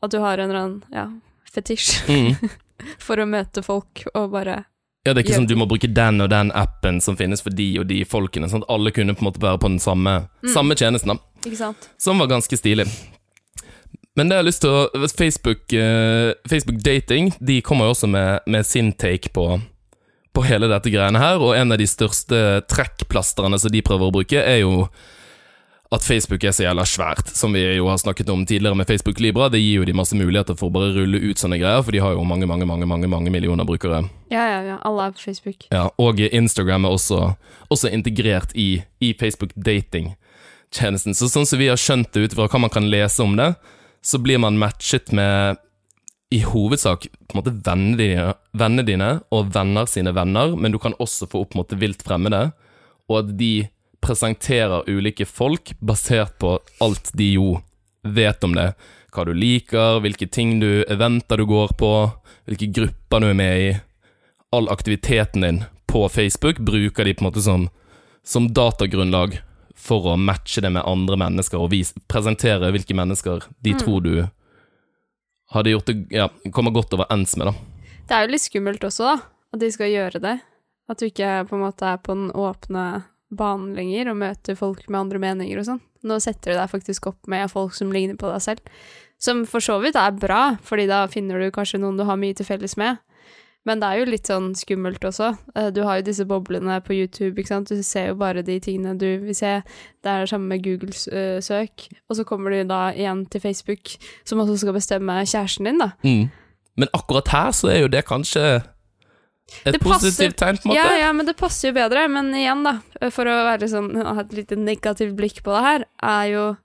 At 0.00 0.10
du 0.14 0.18
har 0.22 0.38
en 0.38 0.50
eller 0.50 0.60
annen 0.60 0.82
ja, 0.94 1.08
fetisj 1.52 2.04
mm. 2.08 2.50
for 3.06 3.20
å 3.20 3.26
møte 3.28 3.62
folk 3.66 4.04
og 4.14 4.30
bare 4.32 4.62
Ja, 5.04 5.12
det 5.12 5.18
er 5.18 5.24
ikke 5.24 5.34
sånn 5.34 5.46
sånn 5.46 5.50
du 5.52 5.58
må 5.60 5.66
bruke 5.68 5.88
den 5.88 6.20
og 6.20 6.30
den 6.32 6.50
appen 6.56 7.00
som 7.00 7.16
finnes 7.16 7.40
for 7.44 7.50
de 7.56 7.66
og 7.80 7.86
de 7.88 8.02
folkene. 8.04 8.48
Sånn 8.52 8.62
at 8.64 8.72
alle 8.72 8.92
kunne 8.92 9.14
på 9.16 9.24
en 9.24 9.30
måte 9.30 9.42
være 9.42 9.60
på 9.60 9.68
den 9.72 9.80
samme, 9.80 10.28
Mm. 10.44 10.52
samme 10.54 10.76
tjenesten, 10.76 11.14
da. 11.16 11.18
Ikke 11.44 11.56
sant? 11.56 11.88
Som 11.98 12.18
var 12.20 12.28
ganske 12.28 12.56
stilig. 12.56 12.86
Men 14.16 14.28
det 14.28 14.36
jeg 14.36 14.42
har 14.42 14.48
lyst 14.48 14.60
til 14.60 14.70
å 14.70 15.08
Facebook, 15.16 15.62
uh, 15.72 16.32
Facebook 16.50 16.80
Dating 16.82 17.30
De 17.40 17.60
kommer 17.62 17.86
jo 17.86 17.94
også 17.94 18.08
med, 18.10 18.40
med 18.46 18.66
sin 18.66 18.92
take 18.92 19.30
på, 19.32 19.60
på 20.32 20.44
hele 20.46 20.68
dette 20.70 20.92
greiene 20.92 21.20
her, 21.20 21.40
og 21.42 21.56
en 21.58 21.74
av 21.74 21.80
de 21.80 21.88
største 21.90 22.60
trekkplasterne 22.70 23.58
som 23.58 23.72
de 23.72 23.82
prøver 23.84 24.10
å 24.10 24.14
bruke, 24.14 24.38
er 24.42 24.62
jo 24.62 24.84
at 25.90 26.04
Facebook 26.06 26.44
er 26.46 26.52
så 26.54 26.62
jævla 26.62 26.84
svært, 26.86 27.32
som 27.34 27.50
vi 27.54 27.64
jo 27.64 27.88
har 27.90 27.98
snakket 27.98 28.28
om 28.30 28.44
tidligere 28.46 28.78
med 28.78 28.86
Facebook 28.86 29.18
Libra. 29.18 29.48
Det 29.50 29.58
gir 29.58 29.80
jo 29.80 29.86
de 29.88 29.94
masse 29.98 30.14
muligheter 30.14 30.54
for 30.58 30.70
å 30.70 30.74
bare 30.76 30.92
rulle 30.94 31.18
ut 31.18 31.40
sånne 31.40 31.58
greier, 31.58 31.82
for 31.82 31.90
de 31.90 32.02
har 32.02 32.14
jo 32.14 32.22
mange, 32.22 32.46
mange, 32.46 32.68
mange, 32.68 32.86
mange, 32.86 33.10
mange 33.10 33.32
millioner 33.34 33.66
brukere. 33.66 34.04
Ja, 34.30 34.44
ja, 34.46 34.60
ja. 34.68 34.76
Alle 34.86 35.08
er 35.08 35.16
på 35.16 35.24
Facebook. 35.24 35.66
Ja, 35.74 35.88
og 35.98 36.22
Instagram 36.22 36.86
er 36.86 36.94
også, 36.94 37.32
også 37.74 37.90
integrert 37.90 38.54
i, 38.54 38.84
i 39.02 39.10
Facebook 39.18 39.56
dating-tjenesten. 39.58 41.18
Så 41.18 41.26
sånn 41.32 41.48
som 41.50 41.58
vi 41.58 41.72
har 41.72 41.80
skjønt 41.80 42.14
det 42.14 42.28
ut 42.28 42.38
fra 42.38 42.46
hva 42.46 42.62
man 42.68 42.70
kan 42.70 42.86
lese 42.86 43.26
om 43.26 43.34
det, 43.40 43.56
så 44.06 44.22
blir 44.22 44.38
man 44.46 44.62
matchet 44.62 45.10
med 45.10 45.58
i 46.30 46.40
hovedsak 46.46 47.08
på 47.10 47.34
en 47.34 47.40
måte 47.40 47.54
vennene 47.66 47.98
dine, 47.98 48.26
vennene 48.54 48.86
dine 48.86 49.10
og 49.34 49.50
venner 49.54 49.88
sine 49.90 50.12
venner, 50.14 50.54
men 50.54 50.72
du 50.72 50.78
kan 50.78 50.94
også 51.02 51.26
få 51.30 51.42
opp 51.44 51.56
måte 51.58 51.78
vilt 51.80 52.04
fremmede, 52.06 52.52
og 53.10 53.16
at 53.24 53.34
de 53.40 53.68
presenterer 54.00 54.86
ulike 54.88 55.26
folk 55.26 55.74
basert 55.82 56.38
på 56.40 56.54
alt 56.80 57.10
de 57.18 57.32
jo 57.34 57.48
vet 58.06 58.46
om 58.46 58.54
det. 58.56 58.70
Hva 59.10 59.26
du 59.26 59.34
liker, 59.34 59.98
hvilke 60.04 60.30
ting 60.30 60.60
du, 60.62 60.84
eventer 60.88 61.42
du 61.42 61.48
går 61.50 61.74
på, 61.78 61.92
hvilke 62.46 62.70
grupper 62.78 63.20
du 63.20 63.30
er 63.32 63.38
med 63.42 63.66
i 63.66 63.70
all 64.54 64.70
aktiviteten 64.70 65.44
din 65.44 65.62
på 65.90 66.08
Facebook 66.08 66.62
bruker 66.62 67.04
de 67.04 67.14
på 67.14 67.24
en 67.24 67.28
måte 67.28 67.42
som, 67.42 67.68
som 68.22 68.48
datagrunnlag 68.54 69.40
for 69.74 70.12
å 70.12 70.18
matche 70.18 70.62
det 70.62 70.70
med 70.70 70.86
andre 70.86 71.18
mennesker 71.18 71.58
og 71.58 71.72
vise, 71.74 71.98
presentere 72.10 72.70
hvilke 72.70 72.94
mennesker 72.94 73.46
de 73.58 73.74
Mm. 73.74 73.78
tror 73.82 74.00
du 74.00 74.14
hadde 75.54 75.74
gjort 75.74 75.90
det 75.90 75.96
Ja, 76.14 76.28
kommer 76.54 76.74
godt 76.74 76.94
overens 76.96 77.36
med, 77.36 77.50
da. 77.50 77.54
Det 78.08 78.16
er 78.16 78.26
jo 78.26 78.32
litt 78.34 78.44
skummelt 78.44 78.84
også, 78.86 79.06
da, 79.06 79.16
at 79.54 79.62
de 79.62 79.70
skal 79.70 79.92
gjøre 79.92 80.22
det. 80.22 80.38
At 80.90 80.98
du 80.98 81.06
ikke 81.06 81.44
på 81.46 81.56
en 81.56 81.62
måte 81.62 81.86
er 81.86 82.00
på 82.02 82.16
den 82.16 82.32
åpne 82.34 83.04
banen 83.30 83.76
lenger 83.78 84.10
og 84.10 84.18
møter 84.18 84.58
folk 84.58 84.88
med 84.88 85.04
andre 85.04 85.20
meninger 85.22 85.60
og 85.60 85.68
sånn. 85.68 85.84
Nå 86.02 86.16
setter 86.22 86.54
du 86.54 86.58
deg 86.58 86.72
faktisk 86.72 87.06
opp 87.12 87.28
med 87.30 87.50
folk 87.52 87.76
som 87.76 87.92
ligner 87.94 88.18
på 88.18 88.30
deg 88.32 88.42
selv. 88.42 88.74
Som 89.20 89.44
for 89.46 89.62
så 89.62 89.76
vidt 89.82 89.98
er 90.00 90.16
bra, 90.16 90.56
fordi 90.64 90.88
da 90.90 91.04
finner 91.12 91.38
du 91.38 91.52
kanskje 91.54 91.78
noen 91.82 91.98
du 92.00 92.06
har 92.08 92.18
mye 92.18 92.34
til 92.34 92.48
felles 92.48 92.74
med. 92.80 92.98
Men 93.68 93.80
det 93.82 93.88
er 93.90 93.98
jo 94.00 94.04
litt 94.08 94.24
sånn 94.30 94.54
skummelt 94.56 95.00
også. 95.04 95.36
Eh, 95.54 95.68
Du 95.70 95.82
har 95.84 95.98
jo 96.00 96.06
disse 96.06 96.24
boblene 96.24 96.78
på 96.80 96.94
YouTube, 96.96 97.36
ikke 97.38 97.46
sant. 97.52 97.68
Du 97.68 97.82
ser 97.84 98.08
jo 98.08 98.14
bare 98.14 98.42
de 98.42 98.58
tingene 98.58 98.96
du 98.98 99.18
vil 99.20 99.34
se. 99.36 99.62
Det 100.02 100.08
er 100.08 100.20
det 100.24 100.30
samme 100.32 100.48
med 100.48 100.62
Google-søk. 100.64 101.88
Og 102.08 102.16
så 102.16 102.24
kommer 102.24 102.50
du 102.54 102.62
da 102.64 102.90
igjen 102.96 103.26
til 103.30 103.40
Facebook, 103.44 103.92
som 104.24 104.40
også 104.40 104.56
skal 104.62 104.72
bestemme 104.76 105.18
kjæresten 105.28 105.68
din, 105.68 105.78
da. 105.78 105.90
Mm. 106.04 106.30
Men 106.80 106.88
akkurat 106.96 107.28
her 107.34 107.50
så 107.52 107.68
er 107.74 107.80
jo 107.82 107.88
det 107.92 108.04
kanskje 108.08 108.44
et 109.66 109.74
Det 109.74 109.80
passer- 109.82 110.08
positivt 110.08 110.36
tegn, 110.38 110.56
på 110.56 110.70
en 110.70 110.70
måte. 110.70 110.76
Ja, 110.78 110.96
ja, 111.06 111.12
men 111.12 111.26
det 111.26 111.36
passer 111.36 111.68
jo 111.68 111.74
bedre. 111.74 112.08
Men 112.08 112.32
igjen, 112.32 112.62
da, 112.64 112.78
for 113.10 113.24
å 113.28 113.36
være 113.50 113.68
sånn, 113.68 113.92
ha 114.06 114.20
et 114.20 114.32
lite 114.32 114.56
negativt 114.56 115.16
blikk 115.18 115.42
på 115.42 115.52
det 115.52 115.62
her, 115.66 115.84
er 116.02 116.26
jo 116.32 116.56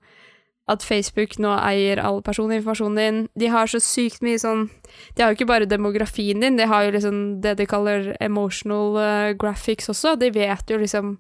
at 0.66 0.82
Facebook 0.82 1.36
nå 1.42 1.52
eier 1.60 2.00
all 2.02 2.24
personinformasjonen 2.26 2.98
din. 2.98 3.18
De 3.38 3.50
har 3.54 3.70
så 3.70 3.78
sykt 3.84 4.24
mye 4.26 4.40
sånn 4.42 4.64
De 5.14 5.22
har 5.22 5.30
jo 5.30 5.38
ikke 5.38 5.50
bare 5.50 5.68
demografien 5.70 6.42
din, 6.42 6.58
de 6.58 6.66
har 6.70 6.88
jo 6.88 6.96
liksom 6.96 7.20
det 7.44 7.56
de 7.60 7.68
kaller 7.70 8.16
emotional 8.24 8.98
eh, 9.02 9.34
graphics 9.38 9.92
også. 9.94 10.16
De 10.18 10.32
vet 10.34 10.72
jo 10.72 10.80
liksom 10.82 11.16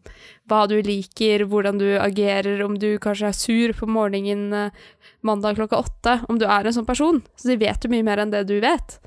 hva 0.49 0.63
du 0.69 0.77
liker, 0.85 1.45
hvordan 1.49 1.77
du 1.81 1.87
agerer, 1.99 2.63
om 2.65 2.77
du 2.79 2.95
kanskje 3.01 3.29
er 3.29 3.37
sur 3.37 3.75
på 3.77 3.89
morgenen 3.89 4.49
eh, 4.53 4.81
mandag 5.25 5.59
klokka 5.59 5.83
åtte, 5.83 6.17
om 6.29 6.41
du 6.41 6.47
er 6.47 6.65
en 6.65 6.77
sånn 6.77 6.89
person. 6.89 7.21
Så 7.37 7.51
de 7.51 7.59
vet 7.61 7.85
jo 7.85 7.93
mye 7.93 8.05
mer 8.05 8.23
enn 8.23 8.33
det 8.33 8.45
du 8.49 8.57
vet. 8.63 8.97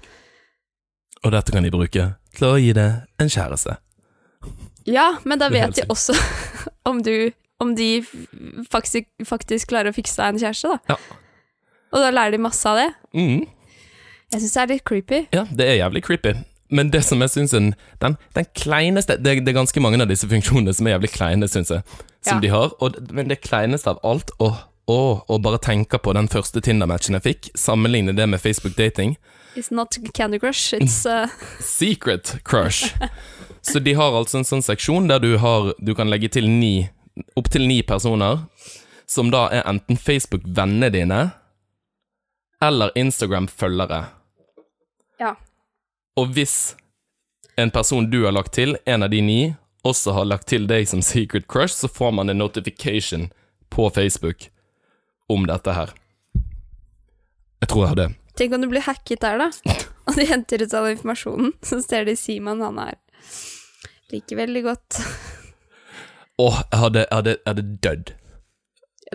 Og 1.25 1.35
dette 1.35 1.55
kan 1.55 1.67
de 1.67 1.75
bruke 1.75 2.13
til 2.39 2.47
å 2.47 2.57
gi 2.63 2.71
deg 2.77 3.03
en 3.19 3.33
kjæreste. 3.33 3.81
Ja, 4.89 5.11
men 5.27 5.41
da 5.43 5.51
vet 5.53 5.75
de 5.77 5.85
også 5.91 6.15
om 6.89 7.03
du 7.03 7.33
Om 7.61 7.73
de 7.75 8.03
faktisk, 8.71 9.09
faktisk 9.27 9.69
klarer 9.73 9.91
å 9.91 9.97
fikse 9.97 10.15
seg 10.19 10.35
en 10.35 10.39
kjæreste, 10.43 10.69
da. 10.77 10.95
Ja. 10.95 10.99
Og 11.93 12.05
da 12.05 12.11
lærer 12.13 12.37
de 12.37 12.43
masse 12.45 12.69
av 12.69 12.77
det. 12.79 12.89
Mm. 13.17 13.47
Jeg 14.33 14.43
syns 14.45 14.53
det 14.55 14.63
er 14.63 14.71
litt 14.75 14.85
creepy. 14.87 15.21
Ja, 15.35 15.47
det 15.51 15.67
er 15.67 15.79
jævlig 15.81 16.03
creepy. 16.07 16.35
Men 16.71 16.91
det 16.93 17.01
som 17.07 17.23
jeg 17.25 17.33
syns 17.33 17.55
den, 17.57 17.71
den 18.03 18.47
kleineste 18.55 19.17
det, 19.17 19.39
det 19.47 19.55
er 19.55 19.57
ganske 19.57 19.81
mange 19.81 20.03
av 20.05 20.11
disse 20.11 20.29
funksjonene 20.29 20.75
som 20.77 20.87
er 20.87 20.99
jævlig 20.99 21.11
kleine, 21.15 21.49
syns 21.49 21.71
jeg, 21.73 21.83
som 22.21 22.37
Ja. 22.37 22.41
de 22.45 22.51
har. 22.53 22.75
Og, 22.85 22.99
men 23.11 23.31
det 23.33 23.41
kleineste 23.41 23.89
av 23.95 24.03
alt, 24.05 24.31
å, 24.39 24.51
å, 24.87 24.99
å 25.25 25.39
bare 25.41 25.59
tenke 25.65 25.97
på 25.99 26.13
den 26.15 26.29
første 26.29 26.61
Tinder-matchen 26.61 27.17
jeg 27.17 27.25
fikk, 27.25 27.51
sammenligne 27.57 28.13
det 28.15 28.29
med 28.29 28.41
Facebook 28.45 28.77
dating. 28.77 29.17
It's 29.57 29.73
not 29.73 29.97
Candy 30.15 30.39
Crush, 30.39 30.75
it's 30.77 31.07
uh, 31.09 31.27
Secret 31.59 32.37
crush. 32.45 32.93
Så 33.65 33.81
de 33.83 33.95
har 33.97 34.13
altså 34.15 34.39
en 34.43 34.47
sånn 34.47 34.63
seksjon 34.63 35.09
der 35.09 35.19
du, 35.25 35.33
har, 35.41 35.73
du 35.81 35.95
kan 35.97 36.09
legge 36.13 36.29
til 36.37 36.47
ni, 36.53 36.91
opptil 37.37 37.67
ni 37.69 37.83
personer, 37.83 38.39
som 39.07 39.31
da 39.31 39.47
er 39.53 39.67
enten 39.69 39.97
Facebook-vennene 39.97 40.91
dine 40.93 41.21
eller 42.65 42.93
Instagram-følgere. 42.99 44.05
Ja. 45.19 45.35
Og 46.19 46.35
hvis 46.35 46.75
en 47.57 47.71
person 47.71 48.11
du 48.11 48.25
har 48.25 48.35
lagt 48.35 48.55
til, 48.55 48.77
en 48.85 49.03
av 49.03 49.11
de 49.11 49.23
ni, 49.23 49.41
også 49.87 50.13
har 50.17 50.29
lagt 50.29 50.49
til 50.51 50.67
deg 50.71 50.89
som 50.91 51.03
secret 51.03 51.47
crush, 51.49 51.75
så 51.75 51.89
får 51.89 52.13
man 52.19 52.31
en 52.31 52.39
notification 52.39 53.31
på 53.71 53.91
Facebook 53.91 54.51
om 55.29 55.47
dette 55.47 55.75
her. 55.75 55.95
Jeg 57.61 57.71
tror 57.71 57.85
jeg 57.85 57.93
har 57.95 58.01
det. 58.03 58.09
Tenk 58.39 58.55
om 58.55 58.63
du 58.63 58.71
blir 58.71 58.87
hacket 58.87 59.23
der, 59.23 59.39
da. 59.41 59.77
Og 60.09 60.17
de 60.17 60.27
henter 60.29 60.63
ut 60.63 60.75
all 60.75 60.93
informasjonen. 60.93 61.53
Så 61.63 61.81
ser 61.85 62.07
de 62.09 62.17
Simon, 62.17 62.63
han 62.65 62.79
er 62.83 62.99
liker 64.13 64.37
veldig 64.41 64.63
godt. 64.65 65.01
Åh, 66.39 66.63
jeg 66.73 66.79
hadde, 66.79 66.99
jeg 66.99 67.17
hadde, 67.17 67.31
jeg 67.31 67.51
hadde 67.51 67.79
dødd. 67.83 68.11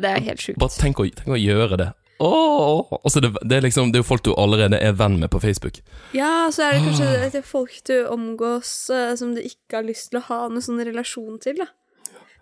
Det 0.01 0.09
er 0.09 0.23
helt 0.25 0.41
sjukt. 0.41 0.59
Bare 0.59 0.75
tenk 0.75 0.99
å, 0.99 1.05
tenk 1.07 1.35
å 1.35 1.39
gjøre 1.39 1.77
det. 1.79 1.91
Åh, 2.23 2.93
og 2.93 3.21
det, 3.21 3.31
det, 3.41 3.57
er 3.57 3.61
liksom, 3.65 3.91
det 3.91 3.99
er 3.99 4.03
jo 4.03 4.07
folk 4.07 4.23
du 4.25 4.33
allerede 4.39 4.77
er 4.79 4.93
venn 4.97 5.19
med 5.21 5.29
på 5.33 5.39
Facebook. 5.43 5.79
Ja, 6.15 6.49
så 6.53 6.67
er 6.67 6.75
det 6.75 6.83
kanskje 6.85 7.07
det 7.19 7.39
er 7.39 7.47
folk 7.47 7.73
du 7.89 7.95
omgås 8.11 8.89
eh, 8.93 9.15
som 9.19 9.33
du 9.35 9.41
ikke 9.43 9.79
har 9.79 9.87
lyst 9.87 10.11
til 10.11 10.21
å 10.21 10.27
ha 10.29 10.39
noen 10.49 10.63
sånn 10.63 10.83
relasjon 10.83 11.39
til, 11.43 11.55
da. 11.63 11.67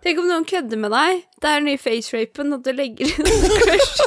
Tenk 0.02 0.18
om 0.18 0.26
noen 0.26 0.46
kødder 0.48 0.78
med 0.82 0.90
deg. 0.94 1.22
Det 1.38 1.50
er 1.50 1.62
den 1.62 1.68
nye 1.70 1.82
facerapen, 1.82 2.54
at 2.56 2.66
du 2.66 2.72
legger 2.74 3.06
inn 3.06 3.26
en 3.26 3.58
crush, 3.62 4.02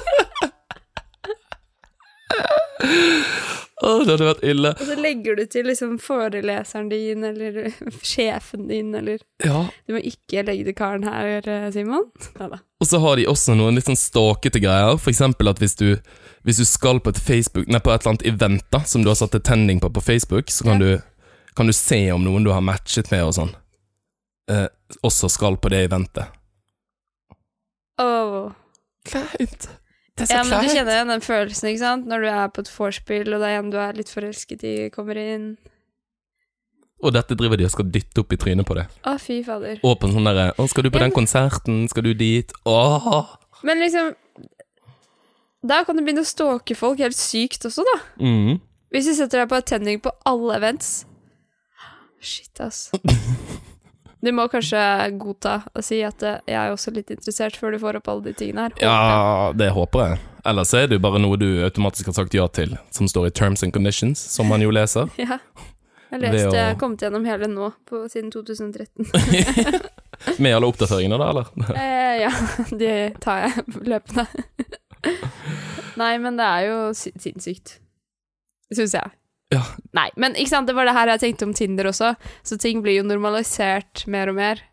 Åh, 3.84 4.06
det 4.06 4.14
hadde 4.14 4.28
vært 4.30 4.44
ille. 4.48 4.70
og 4.72 4.86
så 4.88 4.96
legger 4.96 5.36
du 5.36 5.42
til 5.52 5.66
liksom 5.68 5.98
foreleseren 6.00 6.88
din, 6.90 7.24
eller 7.28 7.74
sjefen 8.08 8.70
din, 8.70 8.94
eller 8.96 9.20
Ja, 9.44 9.66
Du 9.88 9.94
må 9.98 10.00
ikke 10.00 10.46
legge 10.48 10.64
til 10.70 10.78
karen 10.78 11.04
her, 11.04 11.42
eh, 11.44 11.66
Simon. 11.76 12.06
Ja. 12.40 12.48
Og 12.80 12.88
så 12.88 13.02
har 13.04 13.18
de 13.20 13.26
også 13.28 13.56
noen 13.60 13.76
litt 13.76 13.90
sånn 13.90 14.00
stalkete 14.00 14.62
greier. 14.64 14.96
For 14.98 15.12
eksempel 15.12 15.52
at 15.52 15.60
hvis 15.60 15.76
du, 15.76 15.98
hvis 16.48 16.62
du 16.62 16.66
skal 16.70 17.02
på 17.04 17.12
et 17.12 17.20
Facebook 17.20 17.68
Nei, 17.68 17.80
på 17.84 17.92
et 17.92 18.00
eller 18.06 18.14
annet 18.16 18.26
event 18.32 18.64
da 18.72 18.80
som 18.88 19.04
du 19.04 19.12
har 19.12 19.20
satt 19.20 19.36
attending 19.36 19.84
på 19.84 19.92
på 19.92 20.02
Facebook, 20.08 20.48
så 20.56 20.64
kan, 20.70 20.80
Ja. 20.80 20.96
du, 20.96 21.44
kan 21.56 21.68
du 21.68 21.74
se 21.76 22.00
om 22.16 22.24
noen 22.24 22.44
du 22.48 22.52
har 22.56 22.64
matchet 22.64 23.12
med 23.12 23.26
og 23.28 23.34
sånn, 23.36 23.52
eh, 24.52 24.68
også 25.04 25.28
skal 25.36 25.58
på 25.60 25.70
det 25.76 25.84
eventet. 25.90 26.32
Åh. 28.00 28.52
Kleint. 29.06 29.68
Det 30.16 30.30
Ja, 30.32 30.44
men 30.48 30.64
du 30.64 30.72
kjenner 30.72 30.94
igjen 30.96 31.12
den 31.12 31.24
følelsen, 31.24 31.70
ikke 31.74 31.82
sant? 31.82 32.06
Når 32.08 32.22
du 32.24 32.28
er 32.32 32.52
på 32.56 32.64
et 32.64 32.70
vorspiel, 32.72 33.34
og 33.36 33.42
det 33.44 33.50
er 33.52 33.58
en 33.60 33.72
du 33.74 33.78
er 33.84 33.98
litt 33.98 34.12
forelsket 34.14 34.64
i, 34.64 34.76
kommer 34.94 35.20
inn. 35.20 35.50
Og 37.04 37.12
dette 37.14 37.36
driver 37.36 37.60
de 37.60 37.66
og 37.68 37.74
skal 37.74 37.90
dytte 37.92 38.24
opp 38.24 38.32
i 38.32 38.38
trynet 38.40 38.68
på 38.68 38.78
det. 38.78 38.86
Å, 39.04 39.18
fy 39.20 39.42
fader. 39.44 39.82
Og 39.84 39.98
på 40.00 40.08
en 40.08 40.16
sånn 40.16 40.30
derre 40.30 40.54
Å, 40.56 40.68
skal 40.72 40.88
du 40.88 40.90
på 40.94 41.02
Ja, 41.02 41.04
den 41.10 41.16
konserten? 41.16 41.82
Skal 41.92 42.08
du 42.08 42.14
dit? 42.16 42.54
Åh! 42.66 43.36
Men 43.68 43.84
liksom 43.84 44.14
Da 45.66 45.82
kan 45.84 45.98
du 45.98 46.04
begynne 46.06 46.24
å 46.24 46.30
stalke 46.30 46.78
folk 46.78 47.04
helt 47.04 47.18
sykt 47.18 47.68
også, 47.68 47.84
da. 47.92 47.98
Mm. 48.24 48.62
Hvis 48.96 49.10
du 49.12 49.14
setter 49.18 49.44
deg 49.44 49.52
på 49.52 49.60
attending 49.60 50.00
på 50.00 50.14
alle 50.24 50.56
events 50.62 50.96
Shit, 52.26 52.56
ass. 52.64 52.88
Du 54.24 54.32
må 54.34 54.48
kanskje 54.50 54.80
godta 55.20 55.58
og 55.76 55.84
si 55.86 56.00
at 56.06 56.24
eh, 56.24 56.40
jeg 56.48 56.56
er 56.58 56.72
også 56.74 56.94
litt 56.96 57.12
interessert, 57.14 57.58
før 57.60 57.76
du 57.76 57.80
får 57.84 58.00
opp 58.00 58.08
alle 58.14 58.24
de 58.30 58.34
tingene 58.34 58.68
her. 58.68 58.74
håper. 58.74 58.86
Ja, 58.88 59.52
det 59.54 59.70
håper 59.76 60.06
jeg. 60.08 60.20
Ellers 60.46 60.74
er 60.78 60.88
det 60.88 60.98
jo 61.00 61.04
bare 61.04 61.20
noe 61.22 61.38
du 61.42 61.48
automatisk 61.66 62.06
har 62.12 62.14
sagt 62.20 62.34
ja 62.38 62.46
til, 62.54 62.76
som 62.94 63.08
står 63.10 63.28
i 63.28 63.34
terms 63.34 63.64
and 63.66 63.74
conditions, 63.74 64.20
som 64.22 64.48
man 64.50 64.62
jo 64.62 64.72
leser. 64.74 65.10
Ja. 65.22 65.40
Jeg 66.12 66.20
har 66.22 66.22
Ved 66.22 66.36
lest, 66.38 66.48
å- 66.48 66.56
jeg 66.56 66.66
har 66.70 66.76
kommet 66.80 67.02
gjennom 67.02 67.24
hele 67.28 67.48
nå, 67.50 67.72
på, 67.90 68.04
siden 68.14 68.30
2013. 68.36 69.10
Med 70.44 70.54
alle 70.56 70.68
oppdateringene, 70.70 71.18
da, 71.20 71.30
eller? 71.34 71.50
eh, 71.76 72.22
ja, 72.22 72.30
de 72.72 72.92
tar 73.20 73.42
jeg 73.48 73.66
løpende. 73.90 74.28
Nei, 76.00 76.12
men 76.22 76.38
det 76.40 76.46
er 76.46 76.68
jo 76.70 76.78
sinnssykt. 76.96 77.76
Syns 78.74 78.94
jeg. 78.96 79.12
Ja. 79.54 79.62
Nei, 79.94 80.10
men 80.18 80.34
ikke 80.36 80.52
sant, 80.52 80.68
det 80.70 80.76
var 80.78 80.88
det 80.90 80.96
her 80.98 81.12
jeg 81.14 81.22
tenkte 81.22 81.46
om 81.48 81.54
Tinder 81.54 81.92
også. 81.92 82.16
Så 82.44 82.58
ting 82.62 82.82
blir 82.86 83.00
jo 83.00 83.06
normalisert 83.06 84.06
mer 84.10 84.32
og 84.32 84.40
mer. 84.40 84.64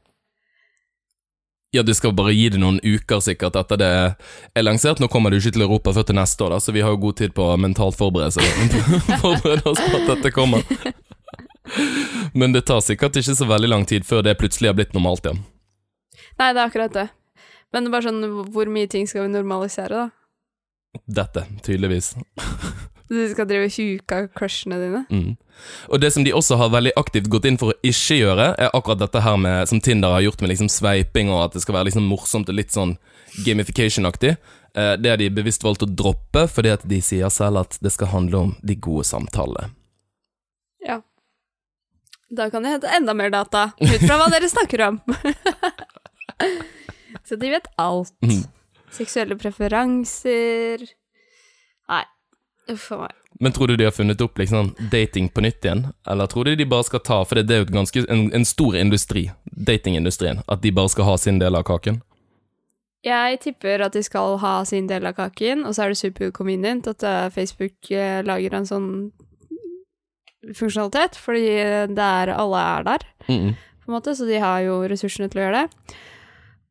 Ja, 1.72 1.80
du 1.82 1.94
skal 1.96 2.12
bare 2.12 2.34
gi 2.36 2.50
det 2.52 2.58
noen 2.60 2.82
uker 2.84 3.22
sikkert 3.24 3.56
etter 3.56 3.78
det 3.80 3.88
er 3.88 4.64
lansert. 4.64 5.00
Nå 5.00 5.08
kommer 5.12 5.32
du 5.32 5.38
ikke 5.38 5.54
til 5.56 5.64
Europa 5.64 5.94
før 5.96 6.04
til 6.08 6.18
neste 6.18 6.44
år, 6.44 6.52
da, 6.52 6.58
så 6.60 6.74
vi 6.76 6.82
har 6.84 6.92
jo 6.92 7.00
god 7.00 7.16
tid 7.22 7.32
på 7.36 7.46
å 7.48 7.56
mentalt 7.60 7.96
forberede, 7.96 8.44
forberede 9.24 9.64
oss 9.70 9.80
på 9.80 10.02
at 10.02 10.10
dette 10.10 10.34
kommer. 10.36 10.66
Men 12.36 12.52
det 12.52 12.66
tar 12.68 12.82
sikkert 12.84 13.16
ikke 13.16 13.36
så 13.38 13.48
veldig 13.48 13.70
lang 13.72 13.86
tid 13.88 14.04
før 14.04 14.24
det 14.26 14.36
plutselig 14.40 14.68
har 14.68 14.76
blitt 14.76 14.92
normalt 14.96 15.24
igjen. 15.24 15.40
Nei, 16.36 16.52
det 16.52 16.60
er 16.60 16.66
akkurat 16.66 16.96
det. 16.96 17.06
Men 17.72 17.84
det 17.84 17.88
er 17.88 17.94
bare 17.96 18.08
sånn, 18.08 18.24
hvor 18.52 18.68
mye 18.72 18.88
ting 18.92 19.08
skal 19.08 19.24
vi 19.24 19.32
normalisere, 19.32 20.04
da? 20.04 20.21
Dette, 21.06 21.46
tydeligvis. 21.62 22.14
Du 23.12 23.20
skal 23.28 23.48
drive 23.48 23.68
huka 23.68 24.26
crushene 24.32 24.78
dine? 24.80 25.02
Mm. 25.10 25.34
Og 25.92 26.00
det 26.00 26.12
som 26.14 26.24
de 26.24 26.32
også 26.32 26.56
har 26.56 26.70
veldig 26.72 26.94
aktivt 26.96 27.28
gått 27.32 27.44
inn 27.48 27.58
for 27.60 27.72
å 27.72 27.78
ikke 27.84 28.16
gjøre, 28.16 28.46
er 28.56 28.72
akkurat 28.72 29.02
dette 29.02 29.20
her 29.20 29.36
med, 29.40 29.68
som 29.68 29.82
Tinder 29.84 30.14
har 30.14 30.24
gjort 30.24 30.40
med 30.40 30.52
liksom 30.52 30.70
sveiping, 30.72 31.28
og 31.32 31.44
at 31.44 31.56
det 31.56 31.64
skal 31.64 31.76
være 31.76 31.90
liksom 31.90 32.08
morsomt 32.08 32.48
og 32.48 32.56
litt 32.56 32.72
sånn 32.72 32.94
gamification-aktig. 33.44 34.36
Eh, 34.74 34.94
det 34.96 35.12
har 35.12 35.20
de 35.20 35.28
bevisst 35.34 35.64
valgt 35.64 35.84
å 35.84 35.90
droppe, 35.90 36.46
fordi 36.48 36.72
at 36.72 36.86
de 36.88 37.02
sier 37.04 37.32
selv 37.32 37.66
at 37.66 37.76
det 37.84 37.92
skal 37.92 38.12
handle 38.14 38.44
om 38.46 38.54
de 38.64 38.78
gode 38.80 39.04
samtalene. 39.08 39.74
Ja. 40.86 41.02
Da 42.32 42.48
kan 42.48 42.64
de 42.64 42.72
hente 42.72 42.96
enda 42.96 43.12
mer 43.16 43.32
data, 43.34 43.70
ut 43.76 44.06
fra 44.06 44.16
hva 44.16 44.30
dere 44.32 44.48
snakker 44.48 44.86
om. 44.88 45.02
Så 47.28 47.36
de 47.36 47.52
vet 47.52 47.68
alt. 47.76 48.14
Mm. 48.24 48.46
Seksuelle 48.92 49.38
preferanser 49.40 50.84
Nei, 51.88 52.04
uff 52.72 52.90
a 52.92 53.02
meg. 53.02 53.18
Men 53.42 53.54
tror 53.56 53.68
du 53.68 53.76
de 53.76 53.86
har 53.88 53.94
funnet 53.96 54.20
opp 54.22 54.38
liksom 54.38 54.74
dating 54.92 55.28
på 55.32 55.42
nytt 55.42 55.64
igjen, 55.64 55.86
eller 56.08 56.28
tror 56.30 56.46
du 56.46 56.56
de 56.56 56.66
bare 56.68 56.86
skal 56.86 57.00
ta 57.02 57.18
For 57.26 57.40
det, 57.40 57.50
er 57.50 57.64
jo 57.64 57.72
ganske, 57.72 58.04
en, 58.12 58.28
en 58.36 58.44
stor 58.46 58.76
industri, 58.78 59.24
datingindustrien, 59.44 60.44
at 60.46 60.62
de 60.62 60.72
bare 60.72 60.92
skal 60.92 61.08
ha 61.08 61.16
sin 61.18 61.40
del 61.42 61.58
av 61.58 61.66
kaken? 61.68 62.02
Jeg 63.02 63.40
tipper 63.42 63.82
at 63.82 63.96
de 63.96 64.04
skal 64.06 64.36
ha 64.38 64.54
sin 64.68 64.86
del 64.86 65.08
av 65.10 65.16
kaken, 65.18 65.66
og 65.66 65.74
så 65.74 65.84
er 65.84 65.92
det 65.92 65.98
super 65.98 66.30
convenient 66.30 66.86
at 66.86 67.02
eh, 67.02 67.32
Facebook 67.34 67.90
eh, 67.90 68.20
lager 68.22 68.54
en 68.54 68.68
sånn 68.68 68.88
funksjonalitet, 70.54 71.18
fordi 71.18 71.48
det 71.96 72.06
er, 72.06 72.36
alle 72.36 72.62
er 72.76 72.88
der, 72.92 73.08
Mm 73.26 73.52
på 73.82 73.90
en 73.90 73.98
måte, 73.98 74.14
så 74.16 74.26
de 74.28 74.38
har 74.38 74.62
jo 74.62 74.80
ressursene 74.90 75.28
til 75.30 75.40
å 75.40 75.46
gjøre 75.46 75.62
det. 75.62 75.94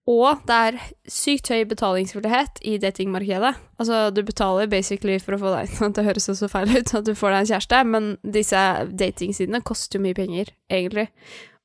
Og 0.09 0.41
det 0.49 0.55
er 0.55 0.77
sykt 1.13 1.51
høy 1.53 1.61
betalingsvillighet 1.69 2.63
i 2.65 2.77
datingmarkedet. 2.81 3.51
Altså, 3.77 3.99
du 4.09 4.23
betaler 4.25 4.69
basically 4.71 5.19
for 5.21 5.37
å 5.37 5.41
få 5.43 5.51
deg 5.53 5.75
Det 5.95 6.05
høres 6.07 6.29
også 6.33 6.49
feil 6.49 6.73
ut 6.73 6.93
at 6.97 7.05
du 7.05 7.13
får 7.17 7.35
deg 7.35 7.43
en 7.43 7.51
kjæreste, 7.51 7.81
men 7.91 8.09
disse 8.37 8.63
datingsidene 8.97 9.61
koster 9.65 9.99
jo 9.99 10.05
mye 10.07 10.17
penger, 10.17 10.49
egentlig. 10.73 11.07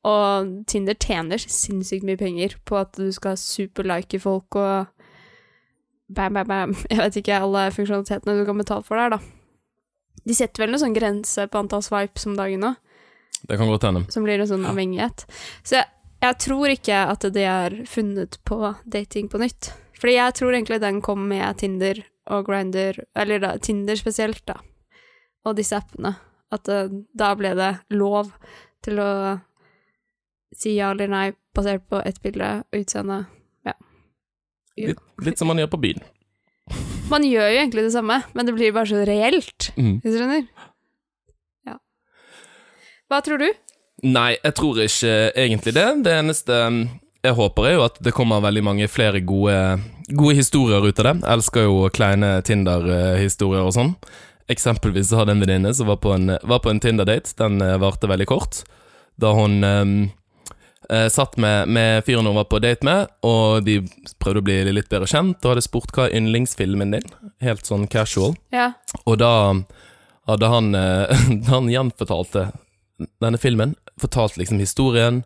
Og 0.07 0.52
Tinder 0.71 0.99
tjener 1.00 1.40
sinnssykt 1.40 2.05
mye 2.07 2.21
penger 2.21 2.59
på 2.69 2.76
at 2.78 2.93
du 3.00 3.09
skal 3.14 3.40
superlike 3.40 4.21
folk 4.23 4.61
og 4.61 4.93
bam, 6.12 6.37
bam, 6.37 6.47
bam. 6.47 6.76
Jeg 6.93 7.00
vet 7.00 7.21
ikke 7.23 7.40
alle 7.40 7.71
funksjonalitetene 7.75 8.37
du 8.37 8.45
kan 8.47 8.61
betale 8.61 8.87
for 8.87 9.00
der, 9.00 9.16
da. 9.16 9.23
De 10.26 10.35
setter 10.37 10.62
vel 10.62 10.75
noen 10.75 10.83
sånn 10.85 10.97
grense 10.97 11.49
på 11.49 11.61
antall 11.61 11.85
swipes 11.87 12.26
om 12.26 12.35
dagen 12.35 12.64
nå 12.64 12.73
Det 13.47 13.59
kan 13.61 13.69
godt 13.71 13.85
hende. 13.87 14.07
som 14.11 14.25
blir 14.26 14.40
en 14.43 14.49
sånn 14.50 14.66
avhengighet. 14.66 15.25
Så 15.62 15.81
jeg, 15.81 15.88
jeg 16.26 16.38
tror 16.45 16.73
ikke 16.73 16.99
at 17.12 17.25
det 17.35 17.45
er 17.49 17.75
funnet 17.88 18.38
på 18.47 18.59
dating 18.85 19.28
på 19.33 19.40
nytt. 19.42 19.71
Fordi 19.97 20.14
jeg 20.18 20.35
tror 20.37 20.52
egentlig 20.54 20.80
den 20.83 21.00
kom 21.04 21.25
med 21.30 21.59
Tinder 21.62 22.02
og 22.33 22.47
Grindr, 22.49 22.99
eller 23.16 23.40
da, 23.42 23.52
Tinder 23.62 23.97
spesielt, 23.97 24.42
da, 24.49 24.59
og 25.47 25.56
disse 25.58 25.76
appene. 25.78 26.15
At 26.52 26.69
uh, 26.71 26.91
da 27.17 27.32
ble 27.39 27.54
det 27.58 27.71
lov 27.97 28.32
til 28.84 29.00
å 29.02 29.08
si 30.56 30.76
ja 30.76 30.93
eller 30.95 31.10
nei 31.10 31.25
basert 31.56 31.86
på 31.91 31.99
ett 32.06 32.21
bilde 32.23 32.50
og 32.62 32.76
utseende. 32.80 33.23
Ja. 33.67 33.75
Ja. 34.76 34.93
Litt, 34.93 35.00
litt 35.26 35.41
som 35.41 35.49
man 35.50 35.58
gjør 35.62 35.73
på 35.75 35.80
byen. 35.86 36.04
Man 37.12 37.23
gjør 37.23 37.47
jo 37.52 37.58
egentlig 37.60 37.84
det 37.86 37.93
samme, 37.95 38.17
men 38.34 38.49
det 38.49 38.52
blir 38.56 38.73
bare 38.75 38.89
så 38.91 39.04
reelt, 39.06 39.69
Mm. 39.78 40.00
hvis 40.02 40.17
du 40.17 40.19
skjønner. 40.19 40.49
Ja. 41.69 41.76
Hva 43.06 43.21
tror 43.23 43.39
du? 43.39 43.47
Nei, 44.04 44.37
jeg 44.43 44.52
tror 44.59 44.78
ikke 44.85 45.13
egentlig 45.32 45.73
det. 45.76 45.87
Det 46.04 46.13
eneste 46.13 46.56
um, 46.69 46.82
jeg 47.25 47.37
håper, 47.39 47.67
er 47.67 47.76
jo 47.78 47.85
at 47.87 47.97
det 48.04 48.15
kommer 48.15 48.45
veldig 48.45 48.63
mange 48.67 48.89
flere 48.93 49.23
gode, 49.25 49.56
gode 50.13 50.37
historier 50.39 50.85
ut 50.85 51.00
av 51.00 51.09
det. 51.09 51.15
Jeg 51.23 51.32
elsker 51.37 51.67
jo 51.67 51.78
kleine 51.95 52.37
Tinder-historier 52.47 53.65
og 53.67 53.75
sånn. 53.76 53.95
Eksempelvis 54.52 55.11
så 55.11 55.21
hadde 55.21 55.32
jeg 55.32 55.41
en 55.41 55.47
venninne 55.47 55.73
som 55.75 55.89
var 55.91 55.99
på 56.02 56.13
en, 56.15 56.37
var 56.47 56.63
på 56.63 56.71
en 56.71 56.82
Tinder-date. 56.82 57.35
Den 57.41 57.59
eh, 57.65 57.78
varte 57.82 58.11
veldig 58.11 58.28
kort. 58.30 58.61
Da 59.19 59.32
hun 59.35 59.59
um, 59.65 59.97
eh, 60.91 61.09
satt 61.11 61.39
med, 61.41 61.73
med 61.73 62.04
fyren 62.06 62.28
hun 62.28 62.37
var 62.39 62.47
på 62.52 62.61
date 62.63 62.87
med, 62.87 63.11
og 63.26 63.65
de 63.67 63.80
prøvde 64.23 64.45
å 64.45 64.47
bli 64.47 64.61
litt 64.76 64.93
bedre 64.93 65.09
kjent, 65.11 65.41
og 65.41 65.54
hadde 65.54 65.65
spurt 65.67 65.97
hva 65.97 66.06
er 66.06 66.21
yndlingsfilmen 66.21 66.95
din? 66.95 67.11
Helt 67.43 67.67
sånn 67.67 67.89
casual. 67.91 68.37
Ja. 68.54 68.75
Og 69.04 69.19
da 69.25 69.32
hadde 70.30 70.52
han, 70.52 70.71
eh, 70.78 71.26
han 71.52 71.73
gjenfortalte 71.73 72.50
denne 73.23 73.39
filmen, 73.41 73.75
fortalt 74.00 74.39
liksom 74.41 74.61
historien 74.63 75.23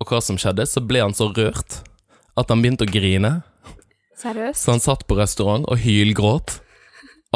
og 0.00 0.08
hva 0.08 0.20
som 0.24 0.38
skjedde, 0.40 0.66
så 0.68 0.80
ble 0.84 1.02
han 1.04 1.16
så 1.16 1.28
rørt 1.36 1.80
at 2.40 2.52
han 2.52 2.62
begynte 2.62 2.86
å 2.86 2.90
grine. 2.90 3.32
Seriøst? 4.20 4.62
Så 4.62 4.74
han 4.74 4.82
satt 4.82 5.06
på 5.08 5.16
restaurant 5.18 5.66
og 5.68 5.80
hylgråt 5.82 6.58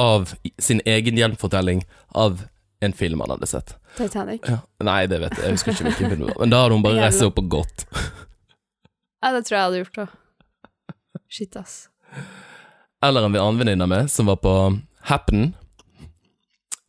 av 0.01 0.33
sin 0.59 0.81
egen 0.89 1.19
gjenfortelling 1.21 1.85
av 2.17 2.45
en 2.85 2.93
film 2.97 3.23
han 3.25 3.33
hadde 3.35 3.49
sett. 3.49 3.77
Titanic? 3.97 4.45
Ja. 4.49 4.59
Nei, 4.85 5.05
det 5.11 5.21
vet 5.23 5.37
jeg, 5.39 5.47
jeg 5.47 5.57
husker 5.59 5.73
ikke 5.75 5.89
hvilken 5.89 6.13
film 6.13 6.25
det 6.25 6.31
var. 6.33 6.41
Men 6.43 6.53
da 6.53 6.63
hadde 6.65 6.79
hun 6.79 6.85
bare 6.85 7.01
reist 7.05 7.23
seg 7.23 7.31
opp 7.31 7.41
og 7.41 7.51
gått. 7.59 7.87
Ja, 9.25 9.33
det 9.33 9.45
tror 9.47 9.57
jeg 9.57 9.67
hadde 9.69 9.83
gjort 9.85 10.01
òg. 10.05 10.17
Shit, 11.35 11.57
ass. 11.59 11.77
Eller 13.05 13.27
en 13.27 13.37
annen 13.37 13.61
venninne 13.61 13.87
av 13.87 13.91
meg 13.91 14.11
som 14.13 14.29
var 14.29 14.41
på 14.43 14.55
Happen. 15.09 15.53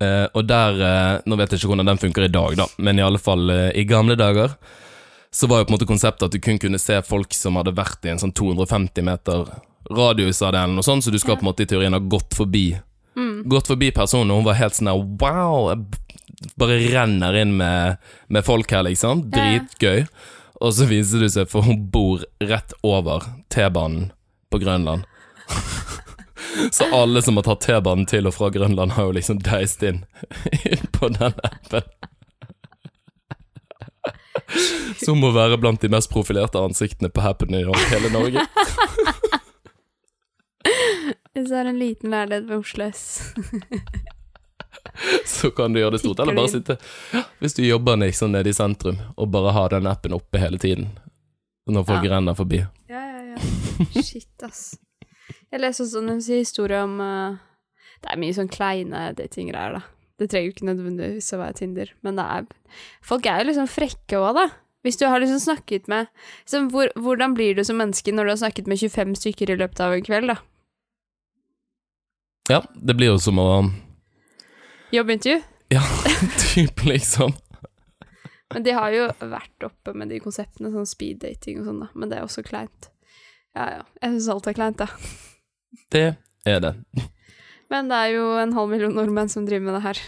Eh, 0.03 0.25
og 0.36 0.43
der 0.43 0.81
eh, 0.84 1.21
Nå 1.23 1.38
vet 1.39 1.53
jeg 1.53 1.62
ikke 1.62 1.69
hvordan 1.71 1.88
den 1.88 2.01
funker 2.01 2.25
i 2.25 2.31
dag, 2.31 2.58
da, 2.60 2.65
men 2.84 2.99
i 2.99 3.05
alle 3.05 3.21
fall 3.21 3.47
eh, 3.53 3.69
i 3.79 3.86
gamle 3.88 4.17
dager 4.19 4.58
så 5.36 5.47
var 5.51 5.62
jo 5.62 5.67
på 5.67 5.73
en 5.73 5.75
måte 5.75 5.88
konseptet 5.88 6.25
at 6.27 6.36
du 6.36 6.39
kun 6.39 6.60
kunne 6.60 6.79
se 6.79 6.95
folk 7.03 7.34
som 7.36 7.58
hadde 7.60 7.73
vært 7.75 8.05
i 8.08 8.12
en 8.13 8.21
sånn 8.21 8.31
250 8.36 9.03
meter 9.03 9.49
radius 9.91 10.39
av 10.39 10.53
det, 10.55 10.62
eller 10.63 10.77
noe 10.77 10.88
sånt, 10.88 11.03
så 11.03 11.12
du 11.12 11.19
skal 11.19 11.36
på 11.36 11.43
en 11.43 11.49
måte 11.49 11.65
i 11.65 11.67
teorien 11.67 11.95
ha 11.95 11.99
gått 11.99 12.36
forbi 12.38 12.69
Gått 13.45 13.67
forbi 13.67 13.91
personen, 13.95 14.31
og 14.31 14.41
hun 14.41 14.47
var 14.49 14.58
helt 14.60 14.75
sånn 14.75 14.89
der 14.89 15.03
Wow! 15.21 15.69
Jeg 15.71 16.55
bare 16.60 16.79
renner 16.91 17.38
inn 17.39 17.53
med, 17.55 18.01
med 18.27 18.45
folk 18.45 18.71
her, 18.75 18.84
liksom. 18.88 19.23
Dritgøy. 19.31 20.03
Og 20.60 20.73
så 20.75 20.88
viser 20.89 21.23
det 21.23 21.31
seg, 21.36 21.47
for 21.51 21.63
hun 21.67 21.86
bor 21.93 22.25
rett 22.43 22.75
over 22.84 23.23
T-banen 23.53 24.10
på 24.51 24.60
Grønland. 24.63 25.08
Så 26.71 26.85
alle 26.95 27.21
som 27.21 27.35
har 27.39 27.43
tatt 27.47 27.61
T-banen 27.65 28.05
til 28.09 28.27
og 28.29 28.33
fra 28.35 28.49
Grønland, 28.53 28.91
har 28.95 29.07
jo 29.09 29.15
liksom 29.17 29.39
deist 29.43 29.83
inn, 29.83 30.03
inn 30.65 30.85
på 30.95 31.09
den 31.15 31.33
appen. 31.43 31.81
Som 35.05 35.19
må 35.23 35.31
være 35.35 35.57
blant 35.57 35.81
de 35.81 35.89
mest 35.91 36.11
profilerte 36.11 36.59
ansiktene 36.61 37.09
på 37.09 37.23
happening 37.25 37.65
i 37.65 37.85
hele 37.91 38.11
Norge. 38.13 38.43
Hvis 41.35 41.49
det 41.51 41.57
er 41.59 41.67
en 41.71 41.79
liten 41.81 42.13
leilighet 42.13 42.45
ved 42.49 42.57
Oslo 42.61 42.85
S. 42.91 43.01
Så 45.27 45.49
kan 45.51 45.73
du 45.73 45.79
gjøre 45.81 45.97
det 45.97 45.99
stort. 46.03 46.19
Eller 46.23 46.37
bare 46.37 46.51
sitte 46.53 46.75
Hvis 47.41 47.55
du 47.57 47.63
jobber 47.65 47.97
liksom 47.99 48.31
nede 48.31 48.49
i 48.49 48.55
sentrum, 48.55 48.99
og 49.17 49.31
bare 49.33 49.51
har 49.55 49.73
den 49.73 49.87
appen 49.91 50.13
oppe 50.15 50.39
hele 50.39 50.59
tiden. 50.61 50.93
Når 51.67 51.83
folk 51.89 52.05
Ja. 52.05 52.11
renner 52.15 52.33
forbi. 52.37 52.61
Ja, 52.87 53.01
ja, 53.01 53.33
ja. 53.33 53.37
Shit, 54.05 54.43
ass. 54.45 54.75
Jeg 55.53 55.61
leser 55.61 55.85
også 55.85 56.01
en 56.03 56.21
historie 56.21 56.81
om 56.83 56.99
uh, 57.01 57.38
Det 58.03 58.11
er 58.11 58.21
mye 58.21 58.35
sånn 58.35 58.51
kleine 58.51 59.07
datinggreier, 59.17 59.79
da. 59.79 59.83
Det 60.19 60.29
trenger 60.31 60.47
jo 60.47 60.53
ikke 60.53 60.67
nødvendigvis 60.69 61.33
å 61.35 61.41
være 61.41 61.57
Tinder, 61.59 61.91
men 62.05 62.19
det 62.19 62.27
er 62.38 62.45
Folk 63.03 63.27
er 63.27 63.41
jo 63.41 63.49
liksom 63.49 63.71
frekke 63.71 64.19
òg, 64.21 64.39
da. 64.39 64.47
Hvis 64.85 64.99
du 65.01 65.07
har 65.09 65.19
liksom 65.19 65.41
snakket 65.41 65.88
med 65.89 66.11
liksom, 66.43 66.69
hvor, 66.73 66.91
Hvordan 66.95 67.33
blir 67.38 67.57
du 67.57 67.63
som 67.65 67.79
menneske 67.81 68.13
når 68.13 68.27
du 68.27 68.35
har 68.35 68.43
snakket 68.43 68.69
med 68.69 68.79
25 68.83 69.15
stykker 69.23 69.51
i 69.51 69.57
løpet 69.63 69.81
av 69.81 69.95
en 69.95 70.05
kveld, 70.05 70.29
da? 70.33 70.38
Ja, 72.51 72.61
det 72.75 72.93
blir 72.93 73.15
jo 73.15 73.17
som 73.21 73.41
å 73.41 73.49
Jobbintervju? 74.93 75.41
Ja, 75.73 75.81
typ 76.53 76.85
liksom. 76.85 77.33
Men 78.53 78.63
de 78.63 78.75
har 78.77 78.93
jo 78.93 79.07
vært 79.19 79.65
oppe 79.65 79.95
med 79.97 80.13
de 80.13 80.19
konseptene, 80.23 80.69
sånn 80.71 80.88
speed 80.88 81.23
dating 81.23 81.59
og 81.59 81.71
sånn, 81.71 81.81
da. 81.81 81.88
Men 81.97 82.11
det 82.11 82.19
er 82.19 82.27
også 82.27 82.45
kleint. 82.45 82.91
Ja 83.55 83.65
ja. 83.77 83.81
Jeg 84.01 84.15
syns 84.15 84.29
alt 84.33 84.47
er 84.51 84.57
kleint, 84.57 84.81
da. 84.81 84.87
Det 85.93 86.07
er 86.45 86.61
det. 86.63 86.75
Men 87.71 87.89
det 87.89 87.97
er 87.97 88.13
jo 88.17 88.29
en 88.37 88.53
halv 88.55 88.71
million 88.71 88.95
nordmenn 88.95 89.31
som 89.31 89.47
driver 89.47 89.69
med 89.69 89.77
det 89.79 89.83
her. 89.87 90.01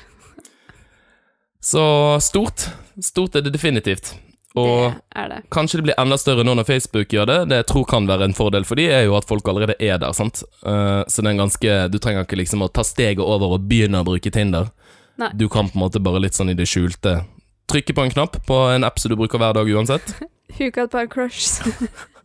Så 1.64 1.84
stort. 2.22 2.68
Stort 3.04 3.36
er 3.36 3.46
det 3.46 3.56
definitivt. 3.56 4.14
Og 4.58 4.94
det 5.14 5.26
det. 5.30 5.42
kanskje 5.54 5.78
det 5.78 5.86
blir 5.86 6.00
enda 6.02 6.18
større 6.18 6.46
nå 6.46 6.56
når 6.58 6.66
Facebook 6.66 7.14
gjør 7.14 7.28
det. 7.30 7.38
Det 7.52 7.60
jeg 7.62 7.68
tror 7.72 7.86
kan 7.90 8.08
være 8.10 8.30
en 8.30 8.38
fordel 8.38 8.66
for 8.66 8.80
de, 8.80 8.88
er 8.90 9.06
jo 9.06 9.18
at 9.18 9.28
folk 9.30 9.48
allerede 9.48 9.76
er 9.80 10.00
der, 10.02 10.14
sant. 10.18 10.42
Eh, 10.66 11.02
så 11.06 11.22
det 11.22 11.30
er 11.30 11.36
en 11.36 11.44
ganske 11.44 11.76
Du 11.94 12.00
trenger 12.02 12.26
ikke 12.26 12.40
liksom 12.40 12.66
å 12.66 12.72
ta 12.72 12.86
steget 12.88 13.22
over 13.24 13.58
og 13.58 13.68
begynne 13.70 14.02
å 14.02 14.08
bruke 14.08 14.34
Tinder. 14.34 14.72
Nei. 15.18 15.32
Du 15.34 15.48
kan 15.50 15.70
på 15.70 15.78
en 15.78 15.86
måte 15.86 16.02
bare 16.04 16.22
litt 16.24 16.38
sånn 16.38 16.54
i 16.54 16.58
det 16.58 16.70
skjulte 16.70 17.20
trykke 17.68 17.94
på 17.94 18.06
en 18.06 18.14
knapp 18.14 18.38
på 18.48 18.58
en 18.72 18.86
app 18.88 19.00
som 19.00 19.12
du 19.12 19.18
bruker 19.20 19.42
hver 19.42 19.58
dag 19.58 19.70
uansett. 19.70 20.16
Huka 20.58 20.88
et 20.88 20.94
par 20.94 21.10
crushs. 21.12 21.60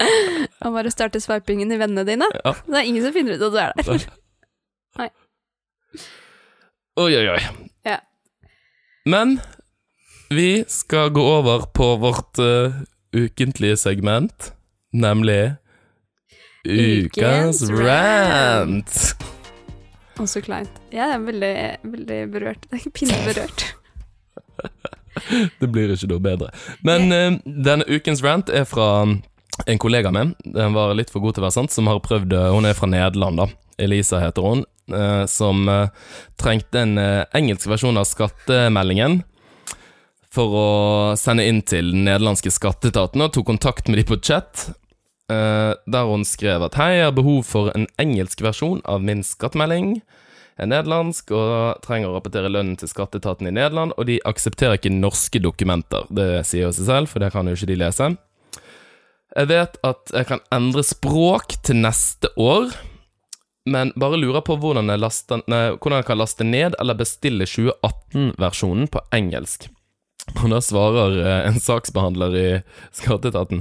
Og 0.64 0.74
bare 0.74 0.92
starte 0.92 1.20
sveipingen 1.22 1.72
i 1.72 1.78
vennene 1.80 2.04
dine. 2.08 2.28
Ja. 2.44 2.54
Det 2.66 2.80
er 2.80 2.88
ingen 2.88 3.04
som 3.04 3.14
finner 3.16 3.36
ut 3.36 3.46
at 3.48 3.54
du 3.54 3.60
er 3.60 3.76
der. 3.76 4.06
Oi, 6.96 7.12
oi, 7.12 7.26
oi. 7.28 7.40
Ja. 7.84 7.98
Men 9.04 9.36
vi 10.32 10.64
skal 10.68 11.10
gå 11.12 11.20
over 11.20 11.68
på 11.76 11.90
vårt 12.00 12.40
uh, 12.40 12.72
ukentlige 13.12 13.76
segment, 13.76 14.52
nemlig 14.96 15.56
Ukens 16.66 17.60
rant. 17.70 18.96
Og 20.18 20.28
så 20.28 20.40
kleint. 20.42 20.80
Jeg 20.90 21.04
er 21.04 21.20
veldig, 21.22 21.56
veldig 21.84 22.20
berørt. 22.32 22.66
Det 22.70 22.80
er 22.80 22.94
pinneberørt. 22.96 23.66
Det 25.60 25.68
blir 25.72 25.92
ikke 25.94 26.10
noe 26.10 26.20
bedre. 26.20 26.50
Men 26.84 27.12
uh, 27.12 27.36
denne 27.44 27.86
ukens 27.88 28.24
rant 28.24 28.50
er 28.52 28.66
fra 28.68 28.88
en 29.66 29.78
kollega 29.78 30.12
min. 30.12 30.34
Den 30.44 30.72
var 30.72 30.94
litt 30.94 31.10
for 31.12 31.24
god 31.24 31.36
til 31.36 31.44
å 31.44 31.46
være 31.46 31.58
sant, 31.58 31.74
som 31.74 31.88
har 31.90 32.02
prøvd 32.04 32.34
eh, 32.36 32.50
Hun 32.52 32.68
er 32.68 32.76
fra 32.76 32.88
Nederland, 32.90 33.40
da. 33.40 33.48
Elisa 33.80 34.20
heter 34.20 34.44
hun. 34.44 34.64
eh, 34.92 35.24
som 35.26 35.68
eh, 35.68 35.88
trengte 36.40 36.82
en 36.82 36.98
engelsk 37.34 37.68
versjon 37.70 37.98
av 37.98 38.08
skattemeldingen 38.08 39.22
for 40.36 40.52
å 40.52 40.68
sende 41.16 41.46
inn 41.48 41.62
til 41.64 41.94
den 41.94 42.04
nederlandske 42.04 42.52
skatteetaten, 42.52 43.22
og 43.24 43.32
tok 43.32 43.46
kontakt 43.48 43.88
med 43.88 44.02
de 44.02 44.04
på 44.04 44.20
chat. 44.20 44.68
der 45.26 46.04
hun 46.06 46.22
skrev 46.22 46.62
at 46.62 46.76
hei, 46.78 46.98
jeg 46.98 47.06
har 47.08 47.14
behov 47.16 47.40
for 47.48 47.72
en 47.74 47.88
engelsk 47.98 48.44
versjon 48.44 48.82
av 48.84 49.00
min 49.02 49.24
skattemelding. 49.24 49.96
Jeg 50.56 50.64
er 50.66 50.70
nederlandsk 50.70 51.32
og 51.34 51.80
trenger 51.82 52.12
å 52.12 52.18
rapportere 52.18 52.52
lønnen 52.52 52.76
til 52.78 52.88
skatteetaten 52.88 53.48
i 53.48 53.54
Nederland, 53.56 53.96
og 53.96 54.06
de 54.06 54.20
aksepterer 54.28 54.78
ikke 54.78 54.92
norske 54.92 55.40
dokumenter. 55.40 56.06
Det 56.08 56.44
sier 56.46 56.68
jo 56.68 56.76
seg 56.76 56.86
selv, 56.88 57.10
for 57.10 57.24
det 57.24 57.32
kan 57.34 57.48
jo 57.48 57.56
ikke 57.56 57.72
de 57.72 57.80
lese. 57.80 58.12
Jeg 59.34 59.50
vet 59.50 59.78
at 59.84 60.12
jeg 60.14 60.28
kan 60.28 60.42
endre 60.54 60.84
språk 60.86 61.56
til 61.66 61.80
neste 61.82 62.30
år, 62.38 62.70
men 63.66 63.90
bare 63.98 64.20
lurer 64.20 64.44
på 64.46 64.54
hvordan 64.62 64.92
jeg, 64.92 65.02
laster, 65.02 65.40
nei, 65.50 65.62
hvordan 65.74 65.98
jeg 65.98 66.06
kan 66.06 66.20
laste 66.20 66.46
ned 66.46 66.76
eller 66.78 66.98
bestille 66.98 67.48
2018-versjonen 67.50 68.86
på 68.92 69.02
engelsk. 69.16 69.66
Og 70.34 70.50
da 70.50 70.60
svarer 70.62 71.16
eh, 71.22 71.40
en 71.46 71.58
saksbehandler 71.62 72.32
i 72.34 72.46
skatteetaten 72.94 73.60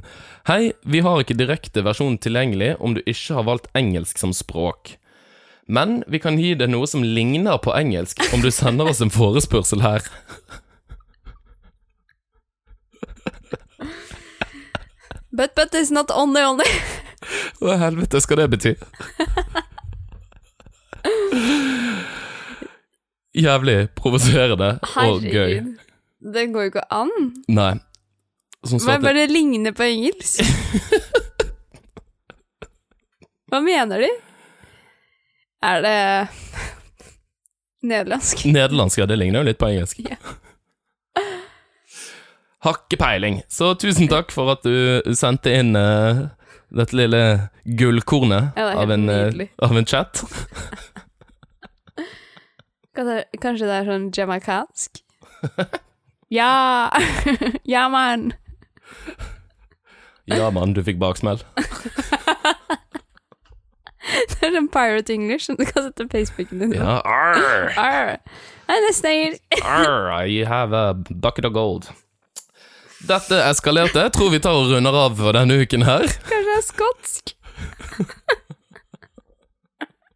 Hei, 0.49 0.73
vi 0.81 1.01
har 1.05 1.21
ikke 1.21 1.37
direkte 1.37 1.83
versjon 1.85 2.17
tilgjengelig 2.21 2.73
om 2.81 2.95
du 2.95 3.03
ikke 3.05 3.37
har 3.37 3.45
valgt 3.49 3.69
engelsk 3.77 4.21
som 4.21 4.33
språk. 4.33 4.95
Men 5.65 6.03
vi 6.09 6.21
kan 6.21 6.37
gi 6.41 6.53
deg 6.57 6.69
noe 6.69 6.89
som 6.89 7.05
ligner 7.05 7.57
på 7.61 7.73
engelsk, 7.73 8.21
om 8.33 8.41
du 8.41 8.51
sender 8.53 8.89
oss 8.89 9.01
en 9.01 9.13
forespørsel 9.13 9.81
her. 9.85 10.05
But, 15.35 15.51
but 15.55 15.73
it's 15.75 15.91
not 15.91 16.11
only 16.11 16.41
only. 16.41 16.65
Hva 17.59 17.75
helvete 17.81 18.21
skal 18.23 18.39
det 18.39 18.49
bety? 18.53 18.71
Jævlig 23.35 23.89
provoserende 23.99 24.77
og 25.03 25.25
gøy. 25.25 25.57
Det 26.33 26.45
går 26.53 26.67
jo 26.67 26.71
ikke 26.71 26.85
an. 26.95 27.11
Nei. 27.51 27.73
Sånn 28.65 28.79
Hva 28.81 28.95
bare 29.03 29.27
ligner 29.29 29.75
på 29.75 29.83
engelsk? 29.85 30.39
Hva 33.51 33.59
mener 33.61 34.05
de? 34.05 34.09
Er 35.65 35.83
det 35.83 35.99
nederlandsk? 37.91 38.47
Nederlandsk, 38.47 39.03
ja, 39.03 39.09
det 39.09 39.19
ligner 39.19 39.43
jo 39.43 39.49
litt 39.51 39.59
på 39.59 39.69
engelsk. 39.73 39.99
Ja. 40.07 40.17
Har 42.65 42.79
ikke 42.81 42.97
peiling. 42.97 43.39
Så 43.51 43.75
tusen 43.77 44.09
takk 44.09 44.33
for 44.33 44.49
at 44.55 44.65
du 44.65 45.13
sendte 45.13 45.53
inn 45.53 45.75
uh, 45.77 46.25
dette 46.73 46.97
lille 46.97 47.21
gullkornet 47.77 48.57
Ja, 48.57 48.71
av, 48.81 48.91
en, 48.91 49.09
uh, 49.09 49.45
av 49.61 49.77
en 49.77 49.85
chat. 49.85 50.23
Kanskje 53.43 53.67
det 53.67 53.75
er 53.75 53.89
sånn 53.89 54.09
jamaicansk? 54.15 55.01
Ja! 56.33 56.89
ja, 57.75 57.87
mann! 57.91 58.33
Ja, 60.25 60.49
mann, 60.49 60.73
du 60.73 60.81
fikk 60.85 60.97
baksmell. 61.01 61.43
Det 64.05 64.39
er 64.41 64.53
sånn 64.53 64.69
pirate 64.73 65.13
English 65.13 65.47
som 65.49 65.57
du 65.59 65.65
kan 65.67 65.85
sette 65.87 66.07
Facebooken 66.09 66.61
din. 66.61 66.73
Ja, 66.77 66.97
arr, 67.05 67.69
arr, 67.77 68.17
I 70.25 70.43
have 70.45 70.73
a 70.73 70.93
bucket 70.93 71.45
of 71.45 71.53
gold. 71.53 71.89
Dette 73.05 73.37
eskalerte. 73.51 74.01
Jeg 74.01 74.11
tror 74.15 74.31
vi 74.33 74.39
tar 74.41 74.57
og 74.57 74.71
runder 74.71 74.95
av 74.97 75.17
for 75.19 75.37
denne 75.37 75.59
uken 75.61 75.83
her. 75.85 76.05
Kanskje 76.25 76.45
det 76.47 76.53
er 76.55 76.63
skotsk? 76.65 77.33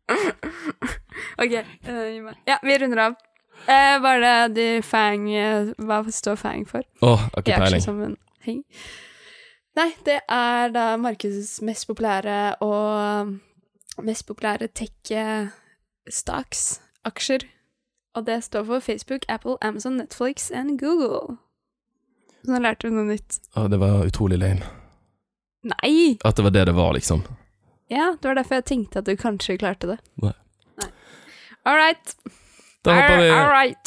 ok, 1.44 1.54
uh. 1.86 2.32
Ja, 2.50 2.58
vi 2.66 2.78
runder 2.82 3.00
av. 3.04 3.18
Uh, 3.68 3.96
hva 4.02 4.16
er 4.16 4.24
det 4.24 4.56
de 4.56 4.68
fang 4.88 5.28
uh, 5.30 5.70
Hva 5.86 6.00
står 6.16 6.40
fang 6.40 6.64
for? 6.68 6.82
Åh, 7.06 7.28
har 7.36 7.44
ikke 7.44 7.60
peiling. 7.62 8.64
Nei, 9.78 9.90
det 10.08 10.20
er 10.26 10.74
da 10.74 10.86
markedets 10.98 11.60
mest 11.62 11.86
populære 11.88 12.56
og 12.66 13.36
mest 14.04 14.26
populære 14.26 14.68
tech-stocks, 14.74 16.64
aksjer. 17.06 17.46
Og 18.18 18.26
det 18.26 18.42
står 18.44 18.66
for 18.66 18.80
Facebook, 18.82 19.30
Apple, 19.30 19.58
Amazon, 19.62 20.02
Netflix 20.02 20.50
og 20.50 20.80
Google. 20.82 21.38
Nå 22.50 22.60
lærte 22.64 22.88
vi 22.88 22.94
noe 22.96 23.06
nytt. 23.06 23.38
Åh, 23.56 23.68
det 23.70 23.78
var 23.82 24.06
utrolig 24.08 24.40
lame. 24.42 24.66
Nei! 25.70 26.18
At 26.26 26.40
det 26.40 26.46
var 26.48 26.54
det 26.56 26.66
det 26.70 26.76
var, 26.78 26.94
liksom. 26.98 27.24
Ja, 27.92 28.16
det 28.22 28.28
var 28.28 28.36
derfor 28.40 28.60
jeg 28.62 28.66
tenkte 28.70 29.02
at 29.02 29.10
du 29.10 29.16
kanskje 29.20 29.58
klarte 29.62 29.90
det. 29.92 29.98
Nei. 30.24 30.34
Nei. 30.80 30.90
All 31.68 31.78
right. 31.78 32.16
Da 32.86 32.96
hopper 32.96 33.18
vi 33.20 33.30
All 33.30 33.50
right. 33.52 33.86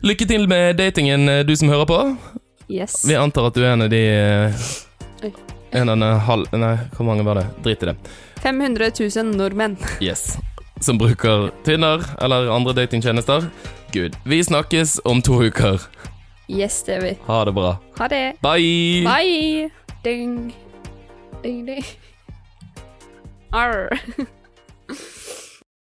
Lykke 0.06 0.26
til 0.28 0.48
med 0.48 0.76
datingen, 0.78 1.28
eh, 1.28 1.42
du 1.46 1.56
som 1.56 1.68
hører 1.72 1.86
på. 1.88 2.00
Yes. 2.68 3.00
Vi 3.08 3.16
antar 3.18 3.48
at 3.48 3.56
du 3.56 3.64
er 3.64 3.72
en 3.74 3.82
av 3.86 3.90
de 3.90 4.02
eh, 4.06 4.66
En 5.72 5.88
av 5.88 5.98
den 5.98 6.20
halv... 6.28 6.46
Nei, 6.56 6.76
hvor 6.96 7.06
mange 7.08 7.24
var 7.26 7.40
det? 7.40 7.46
Drit 7.64 7.82
i 7.82 7.90
det. 7.90 7.96
500 8.42 8.92
000 9.00 9.34
nordmenn. 9.36 9.76
Yes. 10.00 10.36
Som 10.80 10.98
bruker 10.98 11.50
Tinder 11.64 12.04
eller 12.22 12.48
andre 12.54 12.72
datingtjenester. 12.76 13.48
Good. 13.92 14.16
Vi 14.24 14.44
snakkes 14.44 15.00
om 15.04 15.22
to 15.22 15.42
uker. 15.42 15.80
Yes, 16.48 16.82
det 16.82 16.94
er 16.94 17.00
vi. 17.00 17.14
Ha 17.26 17.44
det 17.44 17.52
bra. 17.54 17.76
Ha 17.98 18.08
det. 18.08 18.32
Bye! 18.42 19.02
Bye. 19.06 19.70
Ding. 20.04 20.54
Ding, 21.42 21.66
ding. 21.66 21.84
Arr. 23.52 23.88